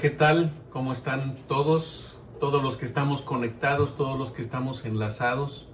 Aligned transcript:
¿qué 0.00 0.10
tal? 0.10 0.52
¿Cómo 0.70 0.92
están 0.92 1.36
todos? 1.48 2.18
Todos 2.38 2.62
los 2.62 2.76
que 2.76 2.84
estamos 2.84 3.22
conectados, 3.22 3.96
todos 3.96 4.18
los 4.18 4.30
que 4.30 4.42
estamos 4.42 4.84
enlazados. 4.84 5.68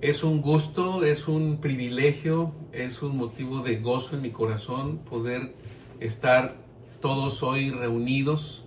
Es 0.00 0.22
un 0.22 0.40
gusto, 0.40 1.02
es 1.02 1.26
un 1.26 1.58
privilegio, 1.60 2.52
es 2.72 3.02
un 3.02 3.16
motivo 3.16 3.60
de 3.60 3.80
gozo 3.80 4.14
en 4.14 4.22
mi 4.22 4.30
corazón 4.30 4.98
poder 4.98 5.54
estar 5.98 6.54
todos 7.00 7.42
hoy 7.42 7.70
reunidos 7.70 8.66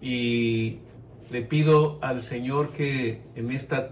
y 0.00 0.78
le 1.30 1.42
pido 1.42 1.98
al 2.00 2.22
Señor 2.22 2.70
que 2.70 3.22
en, 3.34 3.50
esta, 3.50 3.90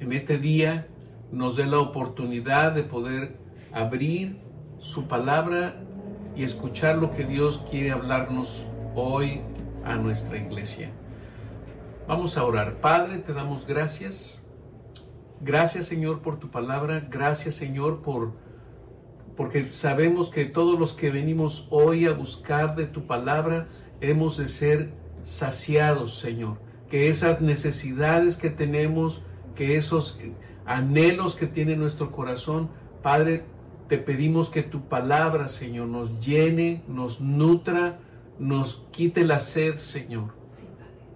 en 0.00 0.12
este 0.12 0.38
día 0.38 0.86
nos 1.32 1.56
dé 1.56 1.66
la 1.66 1.80
oportunidad 1.80 2.72
de 2.72 2.82
poder 2.82 3.36
abrir 3.72 4.38
su 4.78 5.06
palabra 5.06 5.82
y 6.34 6.44
escuchar 6.44 6.96
lo 6.96 7.10
que 7.10 7.24
Dios 7.24 7.62
quiere 7.70 7.90
hablarnos 7.90 8.64
hoy 8.98 9.40
a 9.84 9.96
nuestra 9.96 10.38
iglesia. 10.38 10.90
Vamos 12.06 12.36
a 12.36 12.44
orar. 12.44 12.80
Padre, 12.80 13.18
te 13.18 13.32
damos 13.32 13.66
gracias. 13.66 14.42
Gracias 15.40 15.86
Señor 15.86 16.20
por 16.20 16.38
tu 16.38 16.50
palabra. 16.50 17.06
Gracias 17.08 17.54
Señor 17.54 18.02
por 18.02 18.32
porque 19.36 19.70
sabemos 19.70 20.30
que 20.30 20.46
todos 20.46 20.80
los 20.80 20.94
que 20.94 21.10
venimos 21.10 21.68
hoy 21.70 22.06
a 22.06 22.12
buscar 22.12 22.74
de 22.74 22.86
tu 22.86 23.06
palabra 23.06 23.68
hemos 24.00 24.36
de 24.36 24.48
ser 24.48 24.90
saciados, 25.22 26.18
Señor. 26.18 26.58
Que 26.90 27.08
esas 27.08 27.40
necesidades 27.40 28.36
que 28.36 28.50
tenemos, 28.50 29.22
que 29.54 29.76
esos 29.76 30.18
anhelos 30.66 31.36
que 31.36 31.46
tiene 31.46 31.76
nuestro 31.76 32.10
corazón, 32.10 32.68
Padre, 33.00 33.44
te 33.86 33.96
pedimos 33.98 34.48
que 34.50 34.64
tu 34.64 34.88
palabra, 34.88 35.46
Señor, 35.46 35.86
nos 35.86 36.18
llene, 36.18 36.82
nos 36.88 37.20
nutra, 37.20 38.00
nos 38.38 38.86
quite 38.92 39.24
la 39.24 39.38
sed, 39.38 39.76
Señor, 39.76 40.34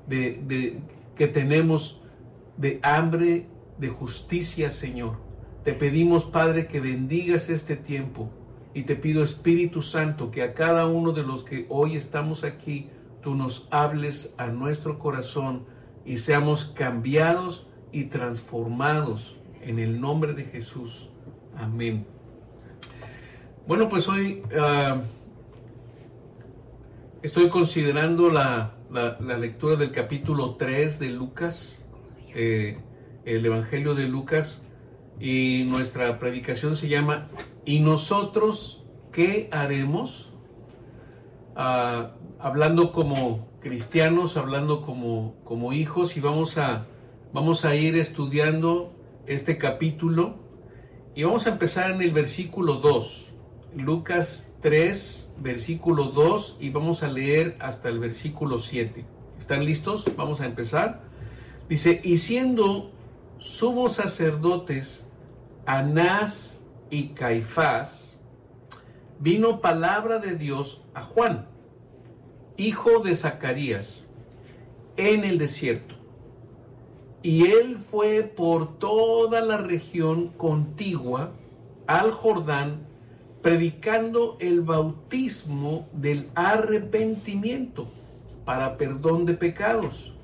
de, 0.06 0.80
que 1.16 1.26
tenemos 1.26 2.02
de 2.56 2.80
hambre, 2.82 3.48
de 3.78 3.88
justicia, 3.88 4.70
Señor. 4.70 5.16
Te 5.64 5.72
pedimos, 5.72 6.24
Padre, 6.24 6.66
que 6.66 6.80
bendigas 6.80 7.48
este 7.50 7.76
tiempo 7.76 8.30
y 8.74 8.82
te 8.82 8.96
pido, 8.96 9.22
Espíritu 9.22 9.82
Santo, 9.82 10.30
que 10.30 10.42
a 10.42 10.54
cada 10.54 10.86
uno 10.86 11.12
de 11.12 11.22
los 11.22 11.42
que 11.42 11.66
hoy 11.68 11.96
estamos 11.96 12.42
aquí, 12.42 12.88
tú 13.22 13.34
nos 13.34 13.68
hables 13.70 14.34
a 14.38 14.48
nuestro 14.48 14.98
corazón 14.98 15.64
y 16.04 16.18
seamos 16.18 16.64
cambiados 16.64 17.68
y 17.92 18.04
transformados 18.04 19.36
en 19.60 19.78
el 19.78 20.00
nombre 20.00 20.32
de 20.32 20.44
Jesús. 20.44 21.10
Amén. 21.56 22.06
Bueno, 23.66 23.88
pues 23.88 24.08
hoy 24.08 24.42
ah, 24.58 25.02
Estoy 27.22 27.50
considerando 27.50 28.30
la, 28.30 28.74
lectura 29.38 29.76
del 29.76 29.92
capítulo 29.92 30.56
3 30.56 30.98
de 30.98 31.08
Lucas, 31.10 31.84
eh, 32.34 32.80
el 33.24 33.46
Evangelio 33.46 33.94
de 33.94 34.08
Lucas, 34.08 34.64
y 35.20 35.64
nuestra 35.68 36.18
predicación 36.18 36.74
se 36.74 36.88
llama 36.88 37.28
¿Y 37.64 37.78
nosotros 37.78 38.84
qué 39.12 39.48
haremos? 39.52 40.32
Ah, 41.54 42.16
hablando 42.40 42.90
como 42.90 43.46
cristianos, 43.60 44.36
hablando 44.36 44.82
como, 44.82 45.36
como 45.44 45.72
hijos, 45.72 46.16
y 46.16 46.20
vamos 46.20 46.58
a, 46.58 46.86
vamos 47.32 47.64
a 47.64 47.76
ir 47.76 47.94
estudiando 47.94 48.96
este 49.28 49.58
capítulo, 49.58 50.40
y 51.14 51.22
vamos 51.22 51.46
a 51.46 51.50
empezar 51.50 51.92
en 51.92 52.02
el 52.02 52.10
versículo 52.10 52.78
2. 52.78 53.31
Lucas 53.76 54.52
3, 54.60 55.34
versículo 55.38 56.06
2 56.06 56.58
y 56.60 56.70
vamos 56.70 57.02
a 57.02 57.08
leer 57.08 57.56
hasta 57.60 57.88
el 57.88 57.98
versículo 57.98 58.58
7. 58.58 59.04
¿Están 59.38 59.64
listos? 59.64 60.04
Vamos 60.16 60.40
a 60.40 60.46
empezar. 60.46 61.00
Dice, 61.68 62.00
y 62.04 62.18
siendo 62.18 62.90
sumos 63.38 63.94
sacerdotes 63.94 65.10
Anás 65.64 66.66
y 66.90 67.08
Caifás, 67.08 68.18
vino 69.18 69.60
palabra 69.60 70.18
de 70.18 70.36
Dios 70.36 70.82
a 70.94 71.02
Juan, 71.02 71.48
hijo 72.56 72.98
de 72.98 73.14
Zacarías, 73.14 74.06
en 74.96 75.24
el 75.24 75.38
desierto. 75.38 75.94
Y 77.22 77.46
él 77.46 77.78
fue 77.78 78.24
por 78.24 78.78
toda 78.78 79.40
la 79.40 79.56
región 79.56 80.28
contigua 80.36 81.32
al 81.86 82.10
Jordán 82.10 82.91
predicando 83.42 84.36
el 84.40 84.60
bautismo 84.60 85.88
del 85.92 86.30
arrepentimiento 86.36 87.90
para 88.44 88.78
perdón 88.78 89.26
de 89.26 89.34
pecados, 89.34 90.14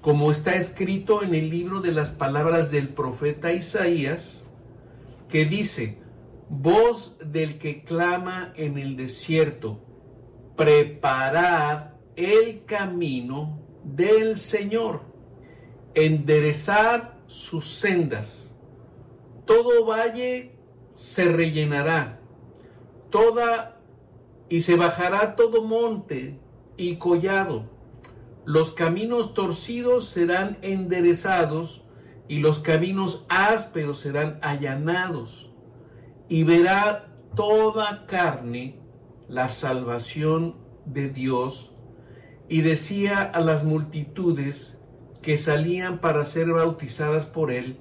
como 0.00 0.30
está 0.30 0.56
escrito 0.56 1.22
en 1.22 1.34
el 1.34 1.50
libro 1.50 1.80
de 1.80 1.92
las 1.92 2.10
palabras 2.10 2.70
del 2.72 2.88
profeta 2.88 3.52
Isaías, 3.52 4.46
que 5.28 5.44
dice, 5.44 5.98
voz 6.48 7.16
del 7.24 7.58
que 7.58 7.84
clama 7.84 8.52
en 8.56 8.76
el 8.76 8.96
desierto, 8.96 9.80
preparad 10.56 11.92
el 12.16 12.64
camino 12.64 13.60
del 13.84 14.36
Señor, 14.36 15.02
enderezad 15.94 17.10
sus 17.26 17.66
sendas, 17.66 18.56
todo 19.44 19.86
valle 19.86 20.56
se 20.94 21.24
rellenará 21.24 22.17
toda 23.10 23.80
y 24.48 24.60
se 24.60 24.76
bajará 24.76 25.36
todo 25.36 25.64
monte 25.64 26.40
y 26.76 26.96
collado. 26.96 27.64
Los 28.44 28.72
caminos 28.72 29.34
torcidos 29.34 30.06
serán 30.06 30.58
enderezados 30.62 31.84
y 32.28 32.38
los 32.38 32.60
caminos 32.60 33.24
ásperos 33.28 33.98
serán 33.98 34.38
allanados. 34.42 35.52
Y 36.28 36.44
verá 36.44 37.08
toda 37.34 38.06
carne 38.06 38.80
la 39.28 39.48
salvación 39.48 40.56
de 40.84 41.10
Dios. 41.10 41.74
Y 42.48 42.62
decía 42.62 43.22
a 43.22 43.40
las 43.40 43.64
multitudes 43.64 44.80
que 45.20 45.36
salían 45.36 46.00
para 46.00 46.24
ser 46.24 46.48
bautizadas 46.50 47.26
por 47.26 47.50
él, 47.50 47.78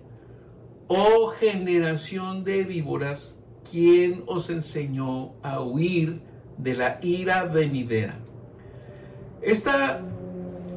oh 0.88 1.28
generación 1.28 2.44
de 2.44 2.64
víboras, 2.64 3.37
¿quién 3.72 4.24
os 4.28 4.50
enseñó 4.50 5.34
a 5.42 5.62
huir 5.62 6.22
de 6.58 6.76
la 6.76 7.00
ira 7.02 7.44
venidera? 7.46 8.18
Esta 9.42 10.02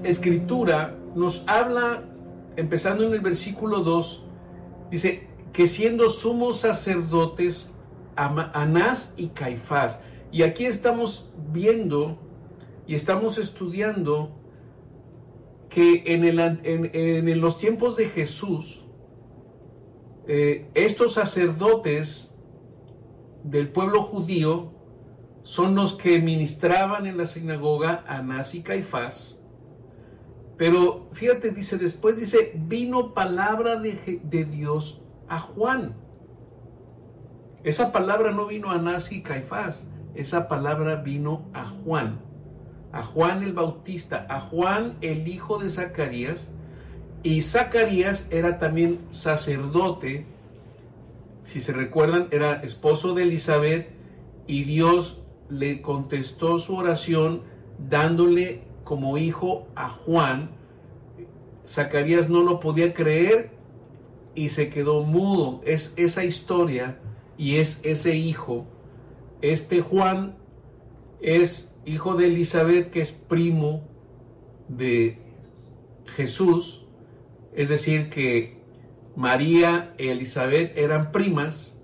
escritura 0.05 0.97
nos 1.15 1.45
habla, 1.49 2.05
empezando 2.57 3.05
en 3.05 3.13
el 3.13 3.21
versículo 3.21 3.81
2, 3.81 4.25
dice 4.91 5.29
que 5.53 5.67
siendo 5.67 6.09
sumos 6.09 6.61
sacerdotes 6.61 7.75
Anás 8.17 9.15
y 9.17 9.29
Caifás, 9.29 10.01
y 10.31 10.43
aquí 10.43 10.67
estamos 10.67 11.33
viendo 11.53 12.19
y 12.87 12.95
estamos 12.95 13.39
estudiando 13.39 14.31
que 15.69 16.03
en, 16.07 17.41
los 17.41 17.57
tiempos 17.57 17.97
de 17.97 18.07
Jesús, 18.07 18.85
eh, 20.27 20.69
estos 20.75 21.15
sacerdotes 21.15 22.30
del 23.45 23.69
pueblo 23.69 24.03
judío 24.03 24.73
son 25.43 25.75
los 25.75 25.95
que 25.95 26.21
ministraban 26.21 27.07
en 27.07 27.17
la 27.17 27.27
sinagoga 27.27 28.05
Anás 28.07 28.55
y 28.55 28.63
Caifás. 28.63 29.41
Pero 30.57 31.09
fíjate, 31.13 31.53
dice 31.53 31.79
después, 31.79 32.19
dice, 32.19 32.53
vino 32.55 33.15
palabra 33.15 33.77
de, 33.77 34.21
de 34.23 34.45
Dios 34.45 35.03
a 35.29 35.39
Juan. 35.39 35.95
Esa 37.65 37.93
palabra 37.93 38.33
no 38.33 38.47
vino 38.47 38.71
a 38.71 38.75
Anás 38.75 39.11
y 39.13 39.23
Caifás, 39.23 39.87
esa 40.15 40.49
palabra 40.49 40.97
vino 40.97 41.49
a 41.55 41.65
Juan, 41.65 42.21
a 42.93 43.03
Juan 43.03 43.43
el 43.43 43.53
Bautista, 43.53 44.27
a 44.29 44.41
Juan 44.41 44.97
el 45.01 45.29
hijo 45.29 45.59
de 45.59 45.71
Zacarías. 45.71 46.51
Y 47.23 47.43
Zacarías 47.43 48.29
era 48.31 48.59
también 48.59 49.01
sacerdote 49.11 50.27
si 51.51 51.61
se 51.61 51.73
recuerdan, 51.73 52.29
era 52.31 52.63
esposo 52.63 53.13
de 53.13 53.25
Elizabeth 53.25 53.89
y 54.47 54.63
Dios 54.63 55.21
le 55.49 55.83
contestó 55.83 56.61
su 56.61 56.77
oración 56.77 57.43
dándole 57.77 58.63
como 58.85 59.19
hijo 59.19 59.67
a 59.75 59.89
Juan. 59.89 60.53
Zacarías 61.67 62.29
no 62.29 62.45
lo 62.45 62.61
podía 62.61 62.95
creer 62.95 63.51
y 64.37 64.51
se 64.51 64.71
quedó 64.71 65.03
mudo. 65.03 65.61
Es 65.65 65.93
esa 65.97 66.23
historia 66.23 67.01
y 67.37 67.57
es 67.57 67.81
ese 67.83 68.15
hijo. 68.15 68.67
Este 69.43 69.81
Juan 69.81 70.37
es 71.21 71.77
hijo 71.85 72.15
de 72.15 72.27
Elizabeth, 72.27 72.91
que 72.91 73.01
es 73.01 73.11
primo 73.11 73.89
de 74.69 75.19
Jesús. 76.07 76.87
Es 77.57 77.71
decir, 77.71 78.09
que 78.09 78.60
María 79.17 79.95
y 79.99 80.09
Elizabeth 80.09 80.77
eran 80.77 81.13
primas 81.13 81.79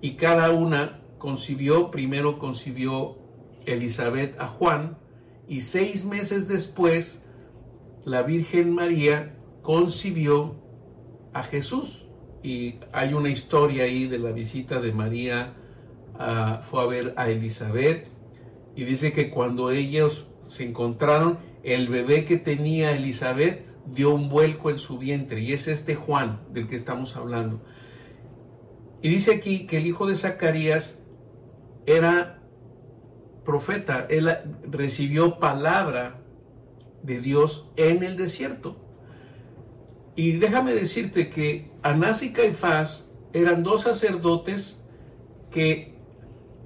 y 0.00 0.16
cada 0.16 0.50
una 0.50 1.00
concibió, 1.18 1.90
primero 1.90 2.38
concibió 2.38 3.18
Elizabeth 3.66 4.38
a 4.40 4.46
Juan 4.46 4.98
y 5.46 5.60
seis 5.60 6.04
meses 6.04 6.48
después 6.48 7.24
la 8.04 8.22
Virgen 8.22 8.74
María 8.74 9.36
concibió 9.62 10.54
a 11.32 11.42
Jesús. 11.42 12.06
Y 12.42 12.76
hay 12.92 13.14
una 13.14 13.28
historia 13.28 13.84
ahí 13.84 14.06
de 14.06 14.18
la 14.18 14.30
visita 14.30 14.80
de 14.80 14.92
María, 14.92 15.54
fue 16.62 16.82
a 16.82 16.86
ver 16.86 17.14
a 17.16 17.28
Elizabeth 17.30 18.08
y 18.74 18.84
dice 18.84 19.12
que 19.12 19.28
cuando 19.28 19.70
ellos 19.70 20.34
se 20.46 20.64
encontraron, 20.64 21.38
el 21.62 21.88
bebé 21.88 22.24
que 22.24 22.36
tenía 22.36 22.92
Elizabeth 22.92 23.66
dio 23.92 24.14
un 24.14 24.28
vuelco 24.28 24.70
en 24.70 24.78
su 24.78 24.98
vientre 24.98 25.40
y 25.40 25.52
es 25.52 25.68
este 25.68 25.94
Juan 25.94 26.40
del 26.52 26.68
que 26.68 26.76
estamos 26.76 27.16
hablando. 27.16 27.62
Y 29.02 29.08
dice 29.08 29.34
aquí 29.34 29.66
que 29.66 29.78
el 29.78 29.86
hijo 29.86 30.06
de 30.06 30.14
Zacarías 30.14 31.04
era 31.86 32.42
profeta, 33.44 34.06
él 34.10 34.30
recibió 34.70 35.38
palabra 35.38 36.20
de 37.02 37.20
Dios 37.20 37.70
en 37.76 38.02
el 38.02 38.16
desierto. 38.16 38.76
Y 40.16 40.32
déjame 40.32 40.74
decirte 40.74 41.30
que 41.30 41.70
Anás 41.82 42.22
y 42.22 42.32
Caifás 42.32 43.10
eran 43.32 43.62
dos 43.62 43.82
sacerdotes 43.82 44.82
que 45.50 45.94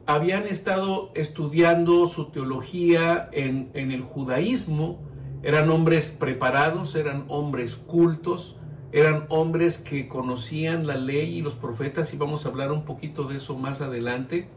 habían 0.07 0.47
estado 0.47 1.13
estudiando 1.15 2.07
su 2.07 2.31
teología 2.31 3.29
en, 3.33 3.71
en 3.75 3.93
el 3.93 4.03
judaísmo, 4.03 5.12
eran 5.43 5.71
hombres 5.71 6.09
preparados, 6.09 6.95
eran 6.95 7.25
hombres 7.29 7.77
cultos, 7.77 8.57
eran 8.93 9.27
hombres 9.29 9.79
que 9.79 10.07
conocían 10.07 10.87
la 10.87 10.97
ley 10.97 11.39
y 11.39 11.43
los 11.43 11.55
profetas, 11.55 12.13
y 12.15 12.17
vamos 12.17 12.45
a 12.45 12.51
hablar 12.51 12.71
un 12.73 12.85
poquito 12.85 13.25
de 13.25 13.37
eso 13.37 13.57
más 13.57 13.81
adelante. 13.81 14.49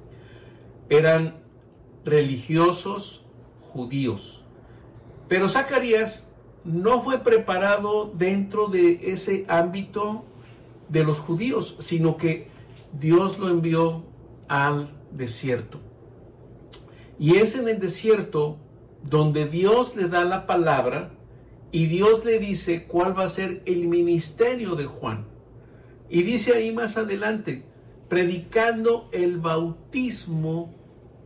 Eran 0.89 1.37
religiosos 2.03 3.25
judíos. 3.59 4.43
Pero 5.27 5.49
Zacarías 5.49 6.29
no 6.63 7.01
fue 7.01 7.19
preparado 7.19 8.11
dentro 8.13 8.67
de 8.67 9.11
ese 9.11 9.45
ámbito 9.47 10.25
de 10.89 11.03
los 11.03 11.19
judíos, 11.19 11.75
sino 11.79 12.17
que 12.17 12.49
Dios 12.99 13.39
lo 13.39 13.49
envió 13.49 14.03
al 14.47 14.89
desierto. 15.11 15.79
Y 17.17 17.37
es 17.37 17.55
en 17.55 17.67
el 17.69 17.79
desierto 17.79 18.59
donde 19.09 19.45
Dios 19.45 19.95
le 19.95 20.07
da 20.07 20.25
la 20.25 20.47
palabra 20.47 21.11
y 21.71 21.85
Dios 21.85 22.25
le 22.25 22.39
dice 22.39 22.85
cuál 22.87 23.17
va 23.17 23.25
a 23.25 23.29
ser 23.29 23.61
el 23.65 23.87
ministerio 23.87 24.75
de 24.75 24.85
Juan. 24.85 25.27
Y 26.09 26.23
dice 26.23 26.53
ahí 26.53 26.71
más 26.71 26.97
adelante, 26.97 27.65
predicando 28.07 29.09
el 29.11 29.37
bautismo 29.37 30.73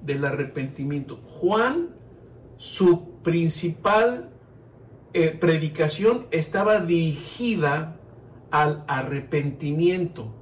del 0.01 0.25
arrepentimiento. 0.25 1.19
Juan, 1.25 1.89
su 2.57 3.19
principal 3.21 4.29
eh, 5.13 5.37
predicación 5.39 6.27
estaba 6.31 6.79
dirigida 6.79 7.97
al 8.51 8.83
arrepentimiento. 8.87 10.33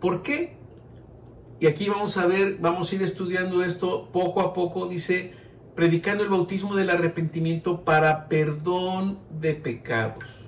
¿Por 0.00 0.22
qué? 0.22 0.56
Y 1.60 1.66
aquí 1.66 1.88
vamos 1.88 2.16
a 2.16 2.26
ver, 2.26 2.58
vamos 2.60 2.90
a 2.90 2.94
ir 2.94 3.02
estudiando 3.02 3.62
esto 3.62 4.10
poco 4.12 4.40
a 4.40 4.52
poco. 4.52 4.86
Dice, 4.86 5.32
predicando 5.74 6.22
el 6.22 6.30
bautismo 6.30 6.74
del 6.74 6.90
arrepentimiento 6.90 7.84
para 7.84 8.28
perdón 8.28 9.18
de 9.40 9.54
pecados. 9.54 10.46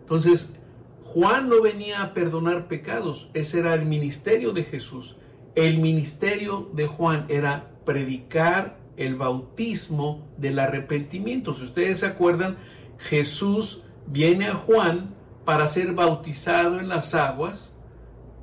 Entonces, 0.00 0.58
Juan 1.02 1.48
no 1.48 1.62
venía 1.62 2.02
a 2.02 2.14
perdonar 2.14 2.68
pecados, 2.68 3.30
ese 3.34 3.60
era 3.60 3.74
el 3.74 3.84
ministerio 3.84 4.52
de 4.52 4.64
Jesús. 4.64 5.16
El 5.54 5.78
ministerio 5.78 6.68
de 6.72 6.86
Juan 6.86 7.26
era 7.28 7.70
predicar 7.84 8.78
el 8.96 9.16
bautismo 9.16 10.26
del 10.36 10.58
arrepentimiento. 10.58 11.54
Si 11.54 11.64
ustedes 11.64 12.00
se 12.00 12.06
acuerdan, 12.06 12.56
Jesús 12.98 13.82
viene 14.06 14.46
a 14.46 14.54
Juan 14.54 15.14
para 15.44 15.68
ser 15.68 15.92
bautizado 15.92 16.80
en 16.80 16.88
las 16.88 17.14
aguas 17.14 17.74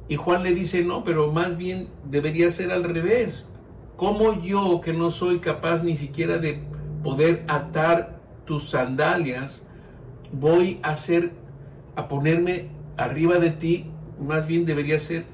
y 0.08 0.16
Juan 0.16 0.44
le 0.44 0.54
dice, 0.54 0.84
no, 0.84 1.04
pero 1.04 1.32
más 1.32 1.58
bien 1.58 1.88
debería 2.06 2.50
ser 2.50 2.72
al 2.72 2.84
revés. 2.84 3.48
¿Cómo 4.02 4.42
yo, 4.42 4.82
que 4.82 4.94
no 4.94 5.12
soy 5.12 5.38
capaz 5.38 5.84
ni 5.84 5.96
siquiera 5.96 6.40
de 6.40 6.64
poder 7.04 7.46
atar 7.48 8.20
tus 8.46 8.64
sandalias, 8.64 9.68
voy 10.32 10.80
a 10.82 10.90
hacer, 10.90 11.34
a 11.96 12.08
ponerme 12.08 12.70
arriba 12.98 13.38
de 13.38 13.52
ti? 13.52 13.92
Más 14.20 14.48
bien 14.48 14.66
debería 14.66 14.98
ser 14.98 15.26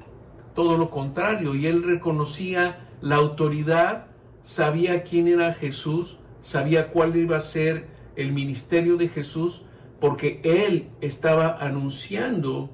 todo 0.54 0.76
lo 0.76 0.90
contrario. 0.90 1.54
Y 1.54 1.66
él 1.66 1.82
reconocía 1.82 2.90
la 3.00 3.16
autoridad, 3.16 4.08
sabía 4.42 5.02
quién 5.02 5.28
era 5.28 5.54
Jesús, 5.54 6.18
sabía 6.42 6.90
cuál 6.90 7.16
iba 7.16 7.38
a 7.38 7.40
ser 7.40 7.86
el 8.16 8.34
ministerio 8.34 8.98
de 8.98 9.08
Jesús, 9.08 9.62
porque 9.98 10.42
él 10.44 10.90
estaba 11.00 11.56
anunciando 11.58 12.68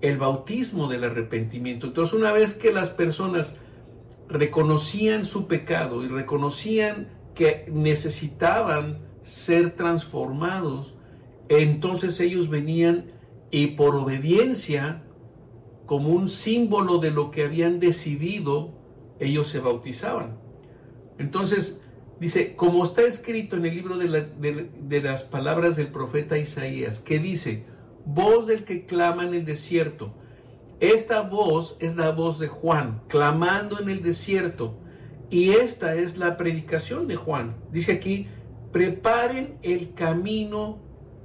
el 0.00 0.16
bautismo 0.16 0.88
del 0.88 1.04
arrepentimiento. 1.04 1.88
Entonces, 1.88 2.14
una 2.14 2.32
vez 2.32 2.54
que 2.54 2.72
las 2.72 2.88
personas 2.88 3.60
reconocían 4.28 5.24
su 5.24 5.46
pecado 5.46 6.02
y 6.02 6.08
reconocían 6.08 7.08
que 7.34 7.66
necesitaban 7.72 9.00
ser 9.22 9.74
transformados, 9.74 10.94
entonces 11.48 12.20
ellos 12.20 12.48
venían 12.48 13.12
y 13.50 13.68
por 13.68 13.94
obediencia, 13.94 15.02
como 15.86 16.10
un 16.10 16.28
símbolo 16.28 16.98
de 16.98 17.10
lo 17.10 17.30
que 17.30 17.44
habían 17.44 17.78
decidido, 17.78 18.74
ellos 19.20 19.46
se 19.48 19.60
bautizaban. 19.60 20.38
Entonces, 21.18 21.84
dice, 22.18 22.56
como 22.56 22.82
está 22.82 23.02
escrito 23.02 23.56
en 23.56 23.66
el 23.66 23.74
libro 23.74 23.96
de, 23.96 24.70
de 24.80 25.02
las 25.02 25.22
palabras 25.22 25.76
del 25.76 25.88
profeta 25.88 26.38
Isaías, 26.38 26.98
que 27.00 27.18
dice, 27.18 27.64
voz 28.04 28.46
del 28.46 28.64
que 28.64 28.86
clama 28.86 29.24
en 29.24 29.34
el 29.34 29.44
desierto, 29.44 30.14
esta 30.80 31.22
voz 31.22 31.76
es 31.80 31.96
la 31.96 32.10
voz 32.10 32.38
de 32.38 32.48
Juan, 32.48 33.02
clamando 33.08 33.80
en 33.80 33.88
el 33.88 34.02
desierto. 34.02 34.74
Y 35.30 35.50
esta 35.50 35.94
es 35.94 36.16
la 36.16 36.36
predicación 36.36 37.08
de 37.08 37.16
Juan. 37.16 37.56
Dice 37.72 37.92
aquí, 37.92 38.28
preparen 38.72 39.58
el 39.62 39.94
camino 39.94 40.78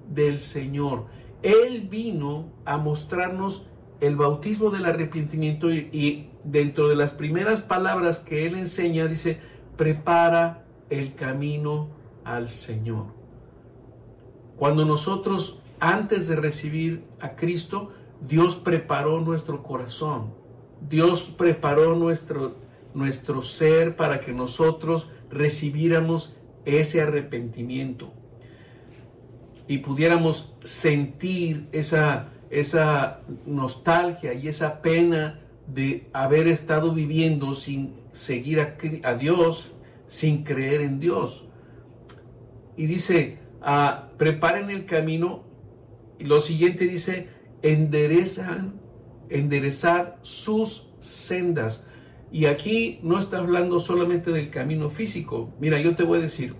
del 0.07 0.39
Señor. 0.39 1.05
Él 1.41 1.87
vino 1.89 2.51
a 2.65 2.77
mostrarnos 2.77 3.65
el 4.01 4.15
bautismo 4.15 4.69
del 4.69 4.85
arrepentimiento 4.85 5.71
y, 5.71 6.29
dentro 6.43 6.87
de 6.87 6.95
las 6.95 7.11
primeras 7.11 7.61
palabras 7.61 8.19
que 8.19 8.45
él 8.45 8.55
enseña 8.55 9.05
dice, 9.07 9.39
prepara 9.75 10.65
el 10.89 11.15
camino 11.15 11.89
al 12.23 12.49
Señor. 12.49 13.07
Cuando 14.57 14.85
nosotros 14.85 15.59
antes 15.79 16.27
de 16.27 16.35
recibir 16.35 17.03
a 17.19 17.35
Cristo, 17.35 17.91
Dios 18.21 18.55
preparó 18.55 19.21
nuestro 19.21 19.63
corazón. 19.63 20.33
Dios 20.89 21.23
preparó 21.23 21.95
nuestro, 21.95 22.55
nuestro 22.93 23.41
ser 23.41 23.95
para 23.95 24.19
que 24.19 24.31
nosotros 24.31 25.09
recibiéramos 25.29 26.35
ese 26.65 27.01
arrepentimiento 27.01 28.13
y 29.69 29.77
pudiéramos 29.77 30.55
sentir 30.63 31.67
esa, 31.71 32.29
esa 32.49 33.21
nostalgia 33.45 34.33
y 34.33 34.47
esa 34.47 34.81
pena 34.81 35.41
de 35.67 36.09
haber 36.11 36.47
estado 36.47 36.91
viviendo 36.91 37.53
sin 37.53 37.93
seguir 38.11 38.59
a, 39.03 39.13
Dios, 39.13 39.73
sin 40.07 40.43
creer 40.43 40.81
en 40.81 40.99
Dios. 40.99 41.45
Y 42.77 42.87
dice, 42.87 43.37
ah, 43.61 44.09
preparen 44.17 44.71
el 44.71 44.87
camino. 44.87 45.43
Y 46.17 46.23
lo 46.23 46.41
siguiente 46.41 46.85
dice, 46.85 47.29
enderezan, 47.61 48.79
enderezar 49.29 50.17
sus 50.21 50.89
sendas. 50.99 51.83
Y 52.31 52.45
aquí 52.45 52.99
no 53.01 53.17
está 53.17 53.39
hablando 53.39 53.79
solamente 53.79 54.31
del 54.31 54.49
camino 54.49 54.89
físico. 54.89 55.49
Mira, 55.59 55.79
yo 55.79 55.95
te 55.95 56.03
voy 56.03 56.19
a 56.19 56.21
decir, 56.21 56.55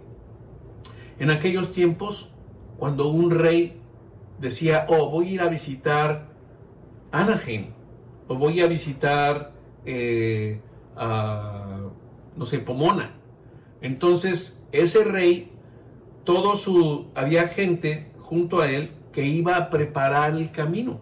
en 1.19 1.29
aquellos 1.29 1.71
tiempos, 1.71 2.31
cuando 2.77 3.09
un 3.09 3.31
rey 3.31 3.79
decía, 4.39 4.85
oh, 4.89 5.09
voy 5.09 5.27
a 5.27 5.31
ir 5.31 5.41
a 5.41 5.49
visitar 5.49 6.29
Anaheim, 7.11 7.67
o 8.27 8.35
voy 8.35 8.61
a 8.61 8.67
visitar, 8.67 9.53
eh, 9.85 10.61
no 10.95 12.45
sé, 12.45 12.59
Pomona. 12.59 13.15
Entonces, 13.81 14.65
ese 14.71 15.03
rey, 15.03 15.51
todo 16.23 16.55
su, 16.55 17.07
había 17.15 17.47
gente 17.47 18.11
junto 18.17 18.61
a 18.61 18.69
él 18.69 18.91
que 19.19 19.25
iba 19.25 19.57
a 19.57 19.69
preparar 19.69 20.33
el 20.38 20.49
camino, 20.49 21.01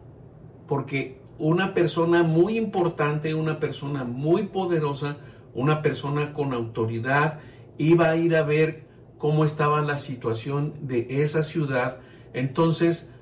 porque 0.68 1.22
una 1.38 1.76
persona 1.76 2.24
muy 2.24 2.58
importante, 2.58 3.36
una 3.36 3.60
persona 3.60 4.06
muy 4.06 4.48
poderosa, 4.48 5.18
una 5.54 5.84
persona 5.84 6.34
con 6.34 6.52
autoridad, 6.52 7.38
iba 7.78 8.10
a 8.10 8.16
ir 8.16 8.36
a 8.36 8.42
ver 8.42 8.88
cómo 9.20 9.46
estaba 9.46 9.84
la 9.84 9.98
situación 9.98 10.74
de 10.82 11.22
esa 11.22 11.44
ciudad. 11.44 12.00
Entonces, 12.34 13.14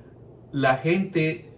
la 0.53 0.77
gente 0.77 1.53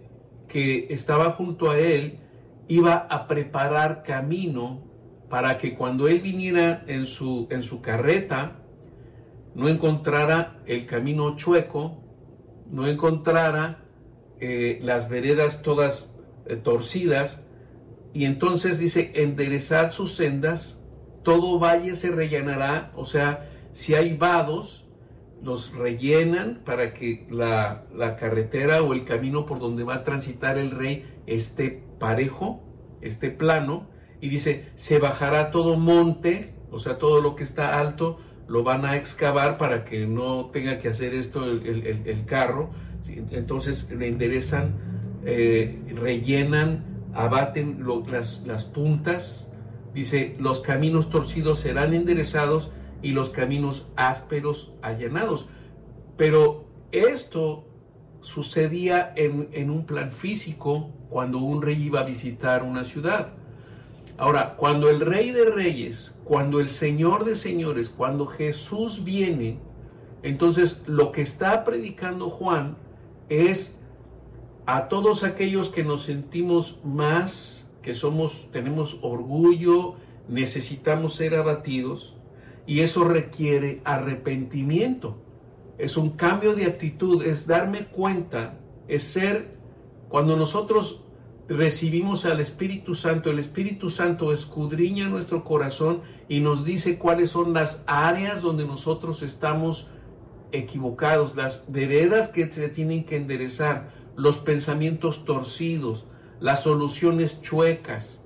que 0.48 0.88
estaba 0.90 1.30
junto 1.30 1.70
a 1.70 1.78
él 1.78 2.18
iba 2.66 3.06
a 3.08 3.28
preparar 3.28 4.02
camino 4.02 4.82
para 5.30 5.58
que 5.58 5.76
cuando 5.76 6.08
él 6.08 6.22
viniera 6.22 6.82
en 6.88 7.06
su, 7.06 7.46
en 7.50 7.62
su 7.62 7.80
carreta, 7.82 8.56
no 9.54 9.68
encontrara 9.68 10.58
el 10.66 10.86
camino 10.86 11.36
chueco, 11.36 12.07
no 12.70 12.86
encontrara 12.86 13.84
eh, 14.40 14.78
las 14.82 15.08
veredas 15.08 15.62
todas 15.62 16.14
eh, 16.46 16.56
torcidas, 16.56 17.42
y 18.12 18.24
entonces 18.24 18.78
dice, 18.78 19.12
enderezar 19.16 19.90
sus 19.90 20.12
sendas, 20.12 20.82
todo 21.22 21.58
valle 21.58 21.94
se 21.94 22.10
rellenará, 22.10 22.92
o 22.96 23.04
sea, 23.04 23.50
si 23.72 23.94
hay 23.94 24.16
vados, 24.16 24.86
los 25.42 25.74
rellenan 25.74 26.62
para 26.64 26.94
que 26.94 27.26
la, 27.30 27.84
la, 27.94 28.16
carretera 28.16 28.82
o 28.82 28.92
el 28.92 29.04
camino 29.04 29.46
por 29.46 29.60
donde 29.60 29.84
va 29.84 29.96
a 29.96 30.04
transitar 30.04 30.58
el 30.58 30.72
rey 30.72 31.04
esté 31.26 31.84
parejo, 31.98 32.62
esté 33.02 33.30
plano, 33.30 33.88
y 34.20 34.28
dice, 34.28 34.70
se 34.74 34.98
bajará 34.98 35.50
todo 35.50 35.76
monte, 35.76 36.54
o 36.70 36.78
sea, 36.78 36.98
todo 36.98 37.20
lo 37.20 37.36
que 37.36 37.44
está 37.44 37.78
alto, 37.78 38.18
lo 38.48 38.62
van 38.64 38.84
a 38.84 38.96
excavar 38.96 39.58
para 39.58 39.84
que 39.84 40.06
no 40.06 40.46
tenga 40.46 40.78
que 40.78 40.88
hacer 40.88 41.14
esto 41.14 41.44
el, 41.44 42.24
carro, 42.26 42.70
entonces 43.30 43.90
le 43.90 44.08
enderezan, 44.08 44.74
eh, 45.24 45.78
rellenan, 45.94 46.84
abaten 47.14 47.84
las, 48.10 48.46
las 48.46 48.64
puntas, 48.64 49.52
dice, 49.94 50.34
los 50.38 50.60
caminos 50.60 51.10
torcidos 51.10 51.60
serán 51.60 51.94
enderezados, 51.94 52.70
y 53.02 53.12
los 53.12 53.30
caminos 53.30 53.86
ásperos 53.96 54.72
allanados. 54.82 55.46
Pero 56.16 56.66
esto 56.92 57.66
sucedía 58.20 59.12
en, 59.16 59.70
un 59.70 59.86
plan 59.86 60.12
físico 60.12 60.90
cuando 61.08 61.38
un 61.38 61.62
rey 61.62 61.82
iba 61.82 62.00
a 62.00 62.04
visitar 62.04 62.62
una 62.62 62.84
ciudad. 62.84 63.32
Ahora, 64.16 64.56
cuando 64.56 64.90
el 64.90 65.00
rey 65.00 65.30
de 65.30 65.44
reyes, 65.44 66.17
cuando 66.28 66.60
el 66.60 66.68
señor 66.68 67.24
de 67.24 67.34
señores, 67.34 67.88
cuando 67.88 68.26
Jesús 68.26 69.02
viene, 69.02 69.58
entonces 70.22 70.82
lo 70.86 71.10
que 71.10 71.22
está 71.22 71.64
predicando 71.64 72.28
Juan 72.28 72.76
es 73.30 73.78
a 74.66 74.88
todos 74.88 75.24
aquellos 75.24 75.70
que 75.70 75.84
nos 75.84 76.02
sentimos 76.02 76.80
más, 76.84 77.66
que 77.80 77.94
somos, 77.94 78.48
tenemos 78.52 78.98
orgullo, 79.00 79.94
necesitamos 80.28 81.14
ser 81.14 81.34
abatidos, 81.34 82.14
y 82.66 82.80
eso 82.80 83.04
requiere 83.04 83.80
arrepentimiento. 83.84 85.16
Es 85.78 85.96
un 85.96 86.10
cambio 86.10 86.54
de 86.54 86.66
actitud, 86.66 87.24
es 87.24 87.46
darme 87.46 87.86
cuenta, 87.86 88.58
es 88.86 89.02
ser, 89.02 89.56
cuando 90.10 90.36
nosotros 90.36 91.00
recibimos 91.48 92.26
al 92.26 92.40
Espíritu 92.40 92.94
Santo, 92.94 93.30
el 93.30 93.38
Espíritu 93.38 93.88
Santo 93.88 94.32
escudriña 94.32 95.08
nuestro 95.08 95.44
corazón 95.44 96.02
y 96.28 96.40
nos 96.40 96.64
dice 96.64 96.98
cuáles 96.98 97.30
son 97.30 97.54
las 97.54 97.84
áreas 97.86 98.42
donde 98.42 98.66
nosotros 98.66 99.22
estamos 99.22 99.88
equivocados, 100.52 101.36
las 101.36 101.70
veredas 101.72 102.28
que 102.28 102.50
se 102.52 102.68
tienen 102.68 103.04
que 103.04 103.16
enderezar, 103.16 103.90
los 104.16 104.38
pensamientos 104.38 105.24
torcidos, 105.24 106.04
las 106.40 106.62
soluciones 106.62 107.40
chuecas, 107.40 108.24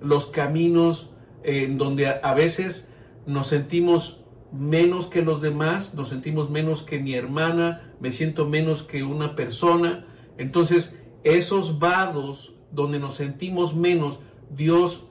los 0.00 0.26
caminos 0.26 1.10
en 1.42 1.78
donde 1.78 2.08
a 2.08 2.34
veces 2.34 2.92
nos 3.26 3.46
sentimos 3.46 4.24
menos 4.52 5.06
que 5.06 5.22
los 5.22 5.40
demás, 5.40 5.94
nos 5.94 6.08
sentimos 6.08 6.50
menos 6.50 6.82
que 6.82 6.98
mi 6.98 7.14
hermana, 7.14 7.94
me 8.00 8.10
siento 8.10 8.46
menos 8.46 8.82
que 8.82 9.02
una 9.02 9.36
persona. 9.36 10.06
Entonces, 10.38 11.02
esos 11.24 11.78
vados 11.78 12.57
donde 12.70 12.98
nos 12.98 13.14
sentimos 13.14 13.74
menos, 13.74 14.20
Dios 14.50 15.04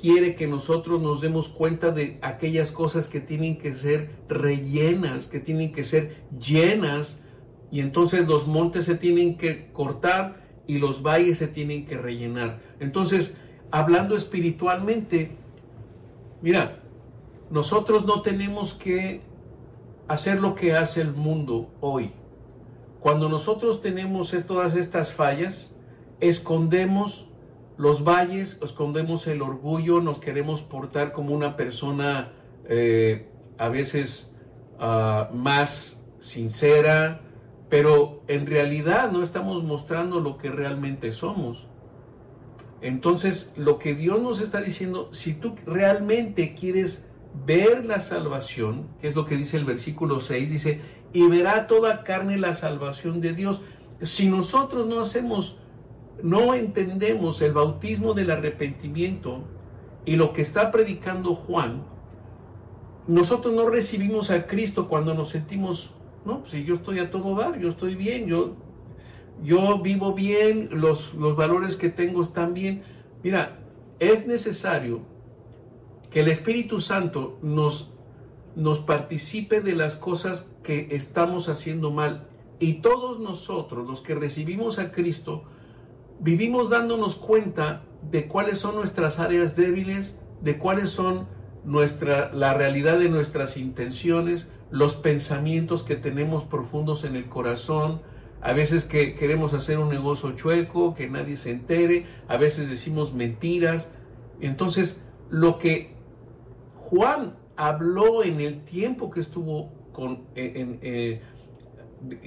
quiere 0.00 0.34
que 0.34 0.46
nosotros 0.46 1.00
nos 1.00 1.20
demos 1.20 1.48
cuenta 1.48 1.90
de 1.90 2.18
aquellas 2.22 2.70
cosas 2.70 3.08
que 3.08 3.20
tienen 3.20 3.58
que 3.58 3.74
ser 3.74 4.10
rellenas, 4.28 5.28
que 5.28 5.40
tienen 5.40 5.72
que 5.72 5.84
ser 5.84 6.24
llenas, 6.38 7.22
y 7.70 7.80
entonces 7.80 8.26
los 8.26 8.46
montes 8.46 8.84
se 8.84 8.94
tienen 8.94 9.36
que 9.36 9.70
cortar 9.72 10.44
y 10.66 10.78
los 10.78 11.02
valles 11.02 11.38
se 11.38 11.48
tienen 11.48 11.86
que 11.86 11.96
rellenar. 11.96 12.60
Entonces, 12.80 13.36
hablando 13.70 14.16
espiritualmente, 14.16 15.36
mira, 16.42 16.82
nosotros 17.50 18.04
no 18.04 18.22
tenemos 18.22 18.74
que 18.74 19.22
hacer 20.08 20.40
lo 20.40 20.54
que 20.54 20.74
hace 20.74 21.00
el 21.00 21.12
mundo 21.12 21.70
hoy. 21.80 22.12
Cuando 23.00 23.28
nosotros 23.28 23.80
tenemos 23.80 24.34
todas 24.46 24.74
estas 24.74 25.12
fallas, 25.12 25.75
escondemos 26.20 27.26
los 27.78 28.04
valles, 28.04 28.58
escondemos 28.62 29.26
el 29.26 29.42
orgullo, 29.42 30.00
nos 30.00 30.18
queremos 30.18 30.62
portar 30.62 31.12
como 31.12 31.34
una 31.34 31.56
persona 31.56 32.32
eh, 32.68 33.28
a 33.58 33.68
veces 33.68 34.36
ah, 34.78 35.30
más 35.32 36.06
sincera, 36.18 37.20
pero 37.68 38.22
en 38.28 38.46
realidad 38.46 39.12
no 39.12 39.22
estamos 39.22 39.62
mostrando 39.62 40.20
lo 40.20 40.38
que 40.38 40.50
realmente 40.50 41.12
somos. 41.12 41.66
Entonces, 42.80 43.54
lo 43.56 43.78
que 43.78 43.94
Dios 43.94 44.20
nos 44.20 44.40
está 44.40 44.60
diciendo, 44.60 45.08
si 45.12 45.34
tú 45.34 45.54
realmente 45.66 46.54
quieres 46.54 47.08
ver 47.44 47.84
la 47.84 48.00
salvación, 48.00 48.88
que 49.00 49.08
es 49.08 49.16
lo 49.16 49.26
que 49.26 49.36
dice 49.36 49.56
el 49.56 49.64
versículo 49.64 50.20
6, 50.20 50.50
dice, 50.50 50.80
y 51.12 51.26
verá 51.28 51.66
toda 51.66 52.04
carne 52.04 52.38
la 52.38 52.54
salvación 52.54 53.20
de 53.20 53.32
Dios. 53.32 53.62
Si 54.02 54.28
nosotros 54.28 54.86
no 54.86 55.00
hacemos, 55.00 55.58
no 56.22 56.54
entendemos 56.54 57.42
el 57.42 57.52
bautismo 57.52 58.14
del 58.14 58.30
arrepentimiento 58.30 59.44
y 60.04 60.16
lo 60.16 60.32
que 60.32 60.42
está 60.42 60.70
predicando 60.70 61.34
Juan, 61.34 61.84
nosotros 63.06 63.54
no 63.54 63.68
recibimos 63.68 64.30
a 64.30 64.46
Cristo 64.46 64.88
cuando 64.88 65.14
nos 65.14 65.30
sentimos, 65.30 65.90
no, 66.24 66.40
pues 66.40 66.52
si 66.52 66.64
yo 66.64 66.74
estoy 66.74 66.98
a 66.98 67.10
todo 67.10 67.34
dar, 67.36 67.58
yo 67.58 67.68
estoy 67.68 67.94
bien, 67.94 68.26
yo, 68.26 68.54
yo 69.42 69.80
vivo 69.80 70.14
bien, 70.14 70.68
los, 70.72 71.14
los 71.14 71.36
valores 71.36 71.76
que 71.76 71.88
tengo 71.88 72.22
están 72.22 72.54
bien. 72.54 72.82
Mira, 73.22 73.58
es 73.98 74.26
necesario 74.26 75.00
que 76.10 76.20
el 76.20 76.28
Espíritu 76.28 76.80
Santo 76.80 77.38
nos, 77.42 77.92
nos 78.54 78.78
participe 78.78 79.60
de 79.60 79.74
las 79.74 79.96
cosas 79.96 80.52
que 80.62 80.88
estamos 80.90 81.48
haciendo 81.48 81.90
mal. 81.90 82.28
Y 82.58 82.74
todos 82.74 83.20
nosotros, 83.20 83.86
los 83.86 84.00
que 84.00 84.14
recibimos 84.14 84.78
a 84.78 84.92
Cristo, 84.92 85.44
vivimos 86.20 86.70
dándonos 86.70 87.16
cuenta 87.16 87.82
de 88.10 88.26
cuáles 88.26 88.58
son 88.58 88.76
nuestras 88.76 89.18
áreas 89.18 89.56
débiles, 89.56 90.18
de 90.40 90.58
cuáles 90.58 90.90
son 90.90 91.26
nuestra, 91.64 92.32
la 92.32 92.54
realidad 92.54 92.98
de 92.98 93.08
nuestras 93.08 93.56
intenciones, 93.56 94.48
los 94.70 94.96
pensamientos 94.96 95.82
que 95.82 95.96
tenemos 95.96 96.44
profundos 96.44 97.04
en 97.04 97.16
el 97.16 97.26
corazón, 97.26 98.00
a 98.40 98.52
veces 98.52 98.84
que 98.84 99.14
queremos 99.14 99.54
hacer 99.54 99.78
un 99.78 99.88
negocio 99.88 100.32
chueco, 100.32 100.94
que 100.94 101.08
nadie 101.08 101.36
se 101.36 101.50
entere, 101.50 102.06
a 102.28 102.36
veces 102.36 102.68
decimos 102.68 103.14
mentiras. 103.14 103.90
Entonces, 104.40 105.02
lo 105.30 105.58
que 105.58 105.94
Juan 106.76 107.36
habló 107.56 108.22
en 108.22 108.40
el 108.40 108.62
tiempo 108.64 109.10
que 109.10 109.20
estuvo 109.20 109.72
con, 109.92 110.26
eh, 110.36 111.20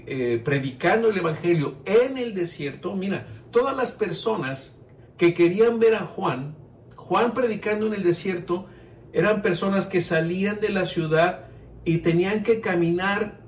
eh, 0.08 0.42
predicando 0.44 1.10
el 1.10 1.18
Evangelio 1.18 1.76
en 1.86 2.18
el 2.18 2.34
desierto. 2.34 2.96
Mira, 2.96 3.28
todas 3.52 3.76
las 3.76 3.92
personas 3.92 4.76
que 5.18 5.34
querían 5.34 5.80
ver 5.80 5.96
a 5.96 6.06
Juan, 6.06 6.56
Juan 6.96 7.34
predicando 7.34 7.88
en 7.88 7.94
el 7.94 8.04
desierto, 8.04 8.68
eran 9.14 9.42
personas 9.42 9.88
que 9.88 10.02
salían 10.02 10.60
de 10.60 10.70
la 10.70 10.86
ciudad 10.86 11.48
y 11.84 12.00
tenían 12.00 12.44
que 12.44 12.62
caminar 12.62 13.40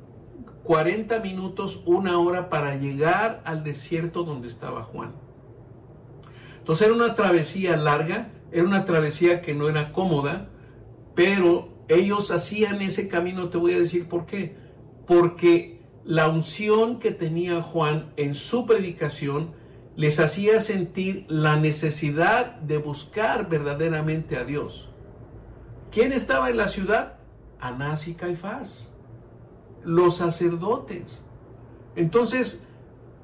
40 0.63 1.20
minutos, 1.20 1.81
una 1.86 2.20
hora 2.20 2.50
para 2.50 2.75
llegar 2.75 3.41
al 3.46 3.63
desierto 3.63 4.24
donde 4.24 4.48
estaba 4.48 4.84
Juan. 4.84 5.13
Entonces 6.60 6.88
era 6.88 6.96
una 6.96 7.15
travesía 7.15 7.77
larga, 7.77 8.31
era 8.51 8.63
una 8.63 8.86
travesía 8.86 9.41
que 9.41 9.53
no 9.53 9.70
era 9.70 9.91
cómoda, 9.91 10.50
pero 11.15 11.70
ellos 11.88 12.31
hacían 12.31 12.81
ese 12.81 13.08
camino, 13.08 13.50
te 13.50 13.58
voy 13.58 13.74
a 13.74 13.79
decir 13.79 14.08
por 14.08 14.25
qué. 14.25 14.55
Porque 15.05 15.81
la 16.03 16.29
unción 16.29 17.00
que 17.00 17.12
tenía 17.12 17.62
Juan 17.62 18.13
en 18.15 18.36
su 18.36 18.65
predicación 18.65 19.53
les 19.95 20.19
hacía 20.19 20.60
sentir 20.60 21.25
la 21.27 21.57
necesidad 21.57 22.55
de 22.62 22.77
buscar 22.77 23.50
verdaderamente 23.50 24.38
a 24.38 24.45
Dios. 24.45 24.89
¿Quién 25.91 26.13
estaba 26.13 26.50
en 26.50 26.57
la 26.57 26.67
ciudad? 26.67 27.17
Anás 27.60 28.07
y 28.07 28.13
Caifás, 28.13 28.89
los 29.83 30.17
sacerdotes. 30.17 31.24
Entonces, 31.95 32.65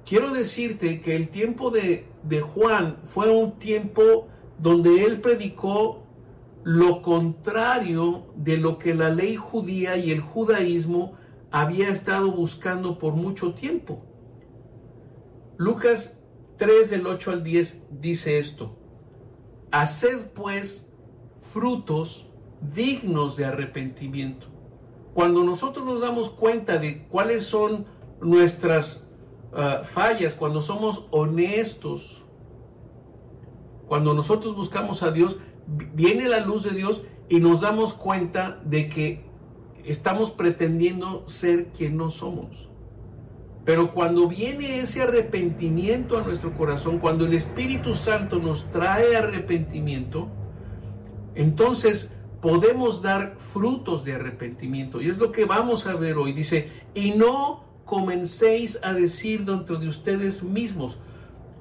quiero 0.05 0.31
decirte 0.31 1.01
que 1.01 1.15
el 1.15 1.29
tiempo 1.29 1.71
de, 1.71 2.07
de 2.23 2.41
Juan 2.41 2.97
fue 3.03 3.29
un 3.29 3.57
tiempo 3.57 4.27
donde 4.59 5.05
él 5.05 5.21
predicó 5.21 6.03
lo 6.63 7.01
contrario 7.01 8.25
de 8.35 8.57
lo 8.57 8.77
que 8.77 8.93
la 8.93 9.09
ley 9.09 9.37
judía 9.37 9.95
y 9.95 10.11
el 10.11 10.19
judaísmo 10.19 11.13
había 11.49 11.87
estado 11.87 12.31
buscando 12.31 12.99
por 12.99 13.13
mucho 13.13 13.53
tiempo. 13.53 14.03
Lucas 15.55 16.16
3 16.57 16.89
del 16.89 17.07
8 17.07 17.31
al 17.31 17.43
10 17.43 17.87
dice 18.01 18.39
esto, 18.39 18.77
Haced 19.71 20.31
pues 20.33 20.89
frutos 21.41 22.29
dignos 22.61 23.37
de 23.37 23.45
arrepentimiento. 23.45 24.47
cuando 25.13 25.43
nosotros 25.43 25.83
nos 25.85 25.99
damos 25.99 26.29
cuenta 26.29 26.77
de 26.77 27.07
cuáles 27.07 27.43
son 27.43 27.85
nuestras 28.21 29.09
ah, 29.53 29.81
fallas, 29.83 30.35
cuando 30.35 30.61
somos 30.61 31.07
honestos, 31.11 32.25
cuando 33.87 34.13
nosotros 34.13 34.55
buscamos 34.55 35.01
a 35.01 35.11
Dios, 35.11 35.37
viene 35.67 36.27
la 36.27 36.39
luz 36.41 36.63
de 36.63 36.71
Dios 36.71 37.01
y 37.29 37.39
nos 37.39 37.61
damos 37.61 37.93
cuenta 37.93 38.61
de 38.63 38.89
que 38.89 39.25
estamos 39.83 40.31
pretendiendo 40.31 41.27
ser 41.27 41.71
quien 41.71 41.97
no 41.97 42.11
somos. 42.11 42.66
Pero 43.67 43.91
cuando 43.91 44.29
viene 44.29 44.79
ese 44.79 45.01
arrepentimiento 45.01 46.17
a 46.17 46.21
nuestro 46.21 46.53
corazón, 46.53 46.99
cuando 46.99 47.25
el 47.25 47.33
Espíritu 47.33 47.93
Santo 47.95 48.39
nos 48.39 48.71
trae 48.71 49.17
arrepentimiento, 49.17 50.29
entonces 51.35 52.17
podemos 52.41 53.01
dar 53.01 53.35
frutos 53.39 54.05
de 54.05 54.13
arrepentimiento. 54.13 55.01
Y 55.01 55.09
es 55.09 55.17
lo 55.17 55.33
que 55.33 55.43
vamos 55.43 55.85
a 55.85 55.97
ver 55.97 56.15
hoy. 56.15 56.31
Dice, 56.31 56.71
y 56.95 57.11
no 57.11 57.65
comencéis 57.83 58.79
a 58.85 58.93
decir 58.93 59.43
dentro 59.43 59.75
de 59.75 59.89
ustedes 59.89 60.43
mismos, 60.43 60.97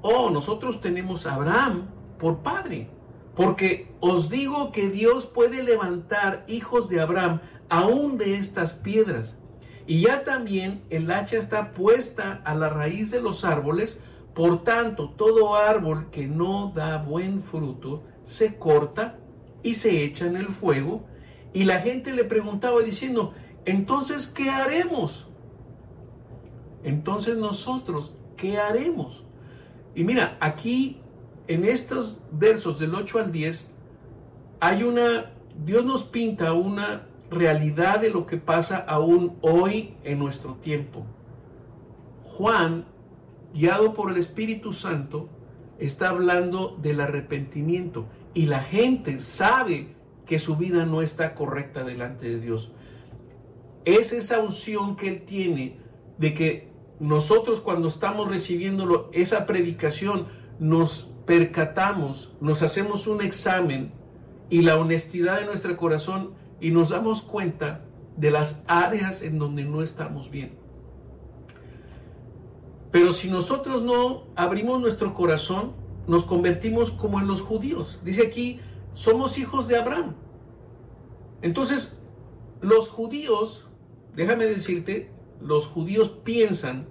oh, 0.00 0.30
nosotros 0.30 0.80
tenemos 0.80 1.26
a 1.26 1.34
Abraham 1.34 1.88
por 2.20 2.38
padre. 2.44 2.88
Porque 3.34 3.96
os 3.98 4.30
digo 4.30 4.70
que 4.70 4.90
Dios 4.90 5.26
puede 5.26 5.60
levantar 5.64 6.44
hijos 6.46 6.88
de 6.88 7.00
Abraham 7.00 7.40
aún 7.68 8.16
de 8.16 8.36
estas 8.36 8.74
piedras. 8.74 9.36
Y 9.86 10.00
ya 10.02 10.24
también 10.24 10.82
el 10.90 11.10
hacha 11.10 11.38
está 11.38 11.72
puesta 11.72 12.42
a 12.44 12.54
la 12.54 12.68
raíz 12.68 13.10
de 13.10 13.20
los 13.20 13.44
árboles, 13.44 14.00
por 14.34 14.64
tanto 14.64 15.10
todo 15.10 15.54
árbol 15.54 16.10
que 16.10 16.26
no 16.26 16.72
da 16.74 16.98
buen 16.98 17.42
fruto 17.42 18.02
se 18.24 18.58
corta 18.58 19.18
y 19.62 19.74
se 19.74 20.02
echa 20.04 20.26
en 20.26 20.36
el 20.36 20.48
fuego. 20.48 21.06
Y 21.52 21.64
la 21.64 21.80
gente 21.80 22.12
le 22.12 22.24
preguntaba 22.24 22.80
diciendo, 22.82 23.32
entonces, 23.64 24.26
¿qué 24.26 24.50
haremos? 24.50 25.28
Entonces 26.82 27.36
nosotros, 27.36 28.14
¿qué 28.36 28.58
haremos? 28.58 29.24
Y 29.94 30.04
mira, 30.04 30.36
aquí 30.40 31.00
en 31.48 31.64
estos 31.64 32.18
versos 32.30 32.78
del 32.78 32.94
8 32.94 33.18
al 33.18 33.32
10, 33.32 33.68
hay 34.60 34.82
una, 34.82 35.32
Dios 35.64 35.84
nos 35.84 36.02
pinta 36.02 36.52
una 36.52 37.06
realidad 37.30 38.00
de 38.00 38.10
lo 38.10 38.26
que 38.26 38.36
pasa 38.36 38.78
aún 38.78 39.36
hoy 39.40 39.94
en 40.04 40.18
nuestro 40.18 40.54
tiempo. 40.54 41.06
Juan, 42.22 42.84
guiado 43.54 43.94
por 43.94 44.10
el 44.10 44.16
Espíritu 44.16 44.72
Santo, 44.72 45.28
está 45.78 46.10
hablando 46.10 46.76
del 46.80 47.00
arrepentimiento 47.00 48.06
y 48.34 48.46
la 48.46 48.60
gente 48.60 49.18
sabe 49.18 49.94
que 50.26 50.38
su 50.38 50.56
vida 50.56 50.84
no 50.84 51.02
está 51.02 51.34
correcta 51.34 51.84
delante 51.84 52.28
de 52.28 52.40
Dios. 52.40 52.72
Es 53.84 54.12
esa 54.12 54.40
unción 54.40 54.96
que 54.96 55.08
él 55.08 55.24
tiene 55.24 55.78
de 56.18 56.34
que 56.34 56.72
nosotros 56.98 57.60
cuando 57.60 57.88
estamos 57.88 58.28
recibiendo 58.28 59.10
esa 59.12 59.46
predicación 59.46 60.26
nos 60.58 61.10
percatamos, 61.26 62.32
nos 62.40 62.62
hacemos 62.62 63.06
un 63.06 63.20
examen 63.20 63.92
y 64.48 64.62
la 64.62 64.76
honestidad 64.78 65.40
de 65.40 65.46
nuestro 65.46 65.76
corazón 65.76 66.30
y 66.60 66.70
nos 66.70 66.90
damos 66.90 67.22
cuenta 67.22 67.84
de 68.16 68.30
las 68.30 68.62
áreas 68.66 69.22
en 69.22 69.38
donde 69.38 69.64
no 69.64 69.82
estamos 69.82 70.30
bien. 70.30 70.56
Pero 72.90 73.12
si 73.12 73.28
nosotros 73.28 73.82
no 73.82 74.24
abrimos 74.36 74.80
nuestro 74.80 75.12
corazón, 75.12 75.72
nos 76.06 76.24
convertimos 76.24 76.90
como 76.90 77.20
en 77.20 77.26
los 77.26 77.42
judíos. 77.42 78.00
Dice 78.04 78.26
aquí, 78.26 78.60
somos 78.94 79.38
hijos 79.38 79.68
de 79.68 79.76
Abraham. 79.76 80.14
Entonces, 81.42 82.00
los 82.60 82.88
judíos, 82.88 83.68
déjame 84.14 84.46
decirte, 84.46 85.10
los 85.40 85.66
judíos 85.66 86.10
piensan 86.24 86.88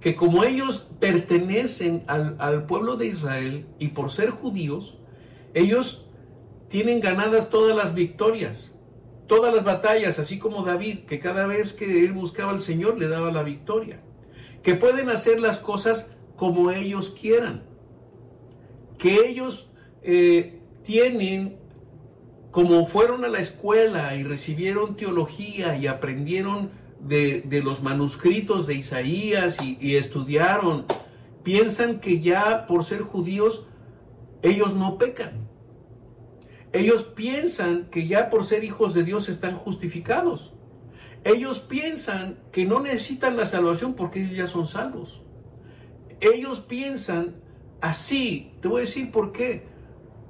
que 0.00 0.16
como 0.16 0.44
ellos 0.44 0.88
pertenecen 0.98 2.04
al, 2.06 2.36
al, 2.40 2.66
pueblo 2.66 2.96
de 2.96 3.06
Israel 3.06 3.66
y 3.78 3.88
por 3.88 4.10
ser 4.10 4.30
judíos, 4.30 4.98
ellos 5.54 6.06
tienen 6.68 7.00
ganadas 7.00 7.50
todas 7.50 7.76
las 7.76 7.94
victorias, 7.94 8.69
todas 9.30 9.54
las 9.54 9.62
batallas, 9.62 10.18
así 10.18 10.40
como 10.40 10.64
David, 10.64 11.04
que 11.06 11.20
cada 11.20 11.46
vez 11.46 11.72
que 11.72 12.04
él 12.04 12.12
buscaba 12.12 12.50
al 12.50 12.58
Señor 12.58 12.98
le 12.98 13.06
daba 13.06 13.30
la 13.30 13.44
victoria, 13.44 14.00
que 14.64 14.74
pueden 14.74 15.08
hacer 15.08 15.38
las 15.38 15.58
cosas 15.58 16.10
como 16.34 16.72
ellos 16.72 17.10
quieran, 17.10 17.62
que 18.98 19.28
ellos 19.28 19.70
eh, 20.02 20.58
tienen, 20.82 21.58
como 22.50 22.84
fueron 22.86 23.24
a 23.24 23.28
la 23.28 23.38
escuela 23.38 24.16
y 24.16 24.24
recibieron 24.24 24.96
teología 24.96 25.76
y 25.76 25.86
aprendieron 25.86 26.70
de, 26.98 27.44
los 27.62 27.84
manuscritos 27.84 28.66
de 28.66 28.74
Isaías 28.74 29.58
y, 29.62 29.94
estudiaron, 29.94 30.86
piensan 31.44 32.00
que 32.00 32.18
ya 32.18 32.66
por 32.66 32.82
ser 32.82 33.02
judíos 33.02 33.64
ellos 34.42 34.74
no 34.74 34.98
pecan. 34.98 35.49
Ellos 36.72 37.02
piensan 37.02 37.86
que 37.90 38.06
ya 38.06 38.30
por 38.30 38.44
ser 38.44 38.62
hijos 38.64 38.94
de 38.94 39.02
Dios 39.02 39.28
están 39.28 39.56
justificados. 39.56 40.52
Ellos 41.24 41.58
piensan 41.58 42.38
que 42.52 42.64
no 42.64 42.80
necesitan 42.80 43.36
la 43.36 43.44
salvación 43.44 43.94
porque 43.94 44.22
ellos 44.22 44.36
ya 44.36 44.46
son 44.46 44.66
salvos. 44.66 45.22
Ellos 46.20 46.60
piensan 46.60 47.36
así. 47.80 48.52
Te 48.60 48.68
voy 48.68 48.78
a 48.78 48.80
decir 48.80 49.10
por 49.10 49.32
qué. 49.32 49.68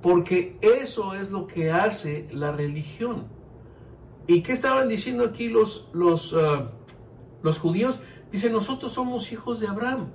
Porque 0.00 0.57
eso 0.62 1.14
es 1.14 1.31
lo 1.31 1.46
que 1.46 1.70
hace 1.70 2.26
la 2.33 2.53
religión. 2.53 3.29
¿Y 4.26 4.42
qué 4.42 4.53
estaban 4.53 4.88
diciendo 4.88 5.24
aquí 5.24 5.48
los, 5.48 5.88
los, 5.92 6.35
ah, 6.35 6.72
los 7.42 7.59
judíos? 7.59 7.98
Dicen, 8.33 8.53
nosotros 8.53 8.92
somos 8.92 9.31
hijos 9.33 9.61
de 9.61 9.66
Abraham. 9.66 10.11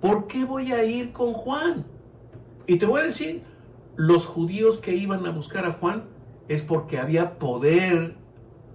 ¿Por 0.00 0.26
qué 0.26 0.44
voy 0.44 0.72
a 0.72 0.84
ir 0.84 1.12
con 1.12 1.32
Juan? 1.32 1.86
Y 2.66 2.76
te 2.76 2.86
voy 2.86 3.00
a 3.00 3.04
decir, 3.04 3.42
los 4.00 4.24
judíos 4.24 4.78
que 4.78 4.94
iban 4.94 5.26
a 5.26 5.30
buscar 5.30 5.66
a 5.66 5.72
Juan 5.72 6.04
es 6.48 6.62
porque 6.62 6.96
había 6.96 7.38
poder 7.38 8.14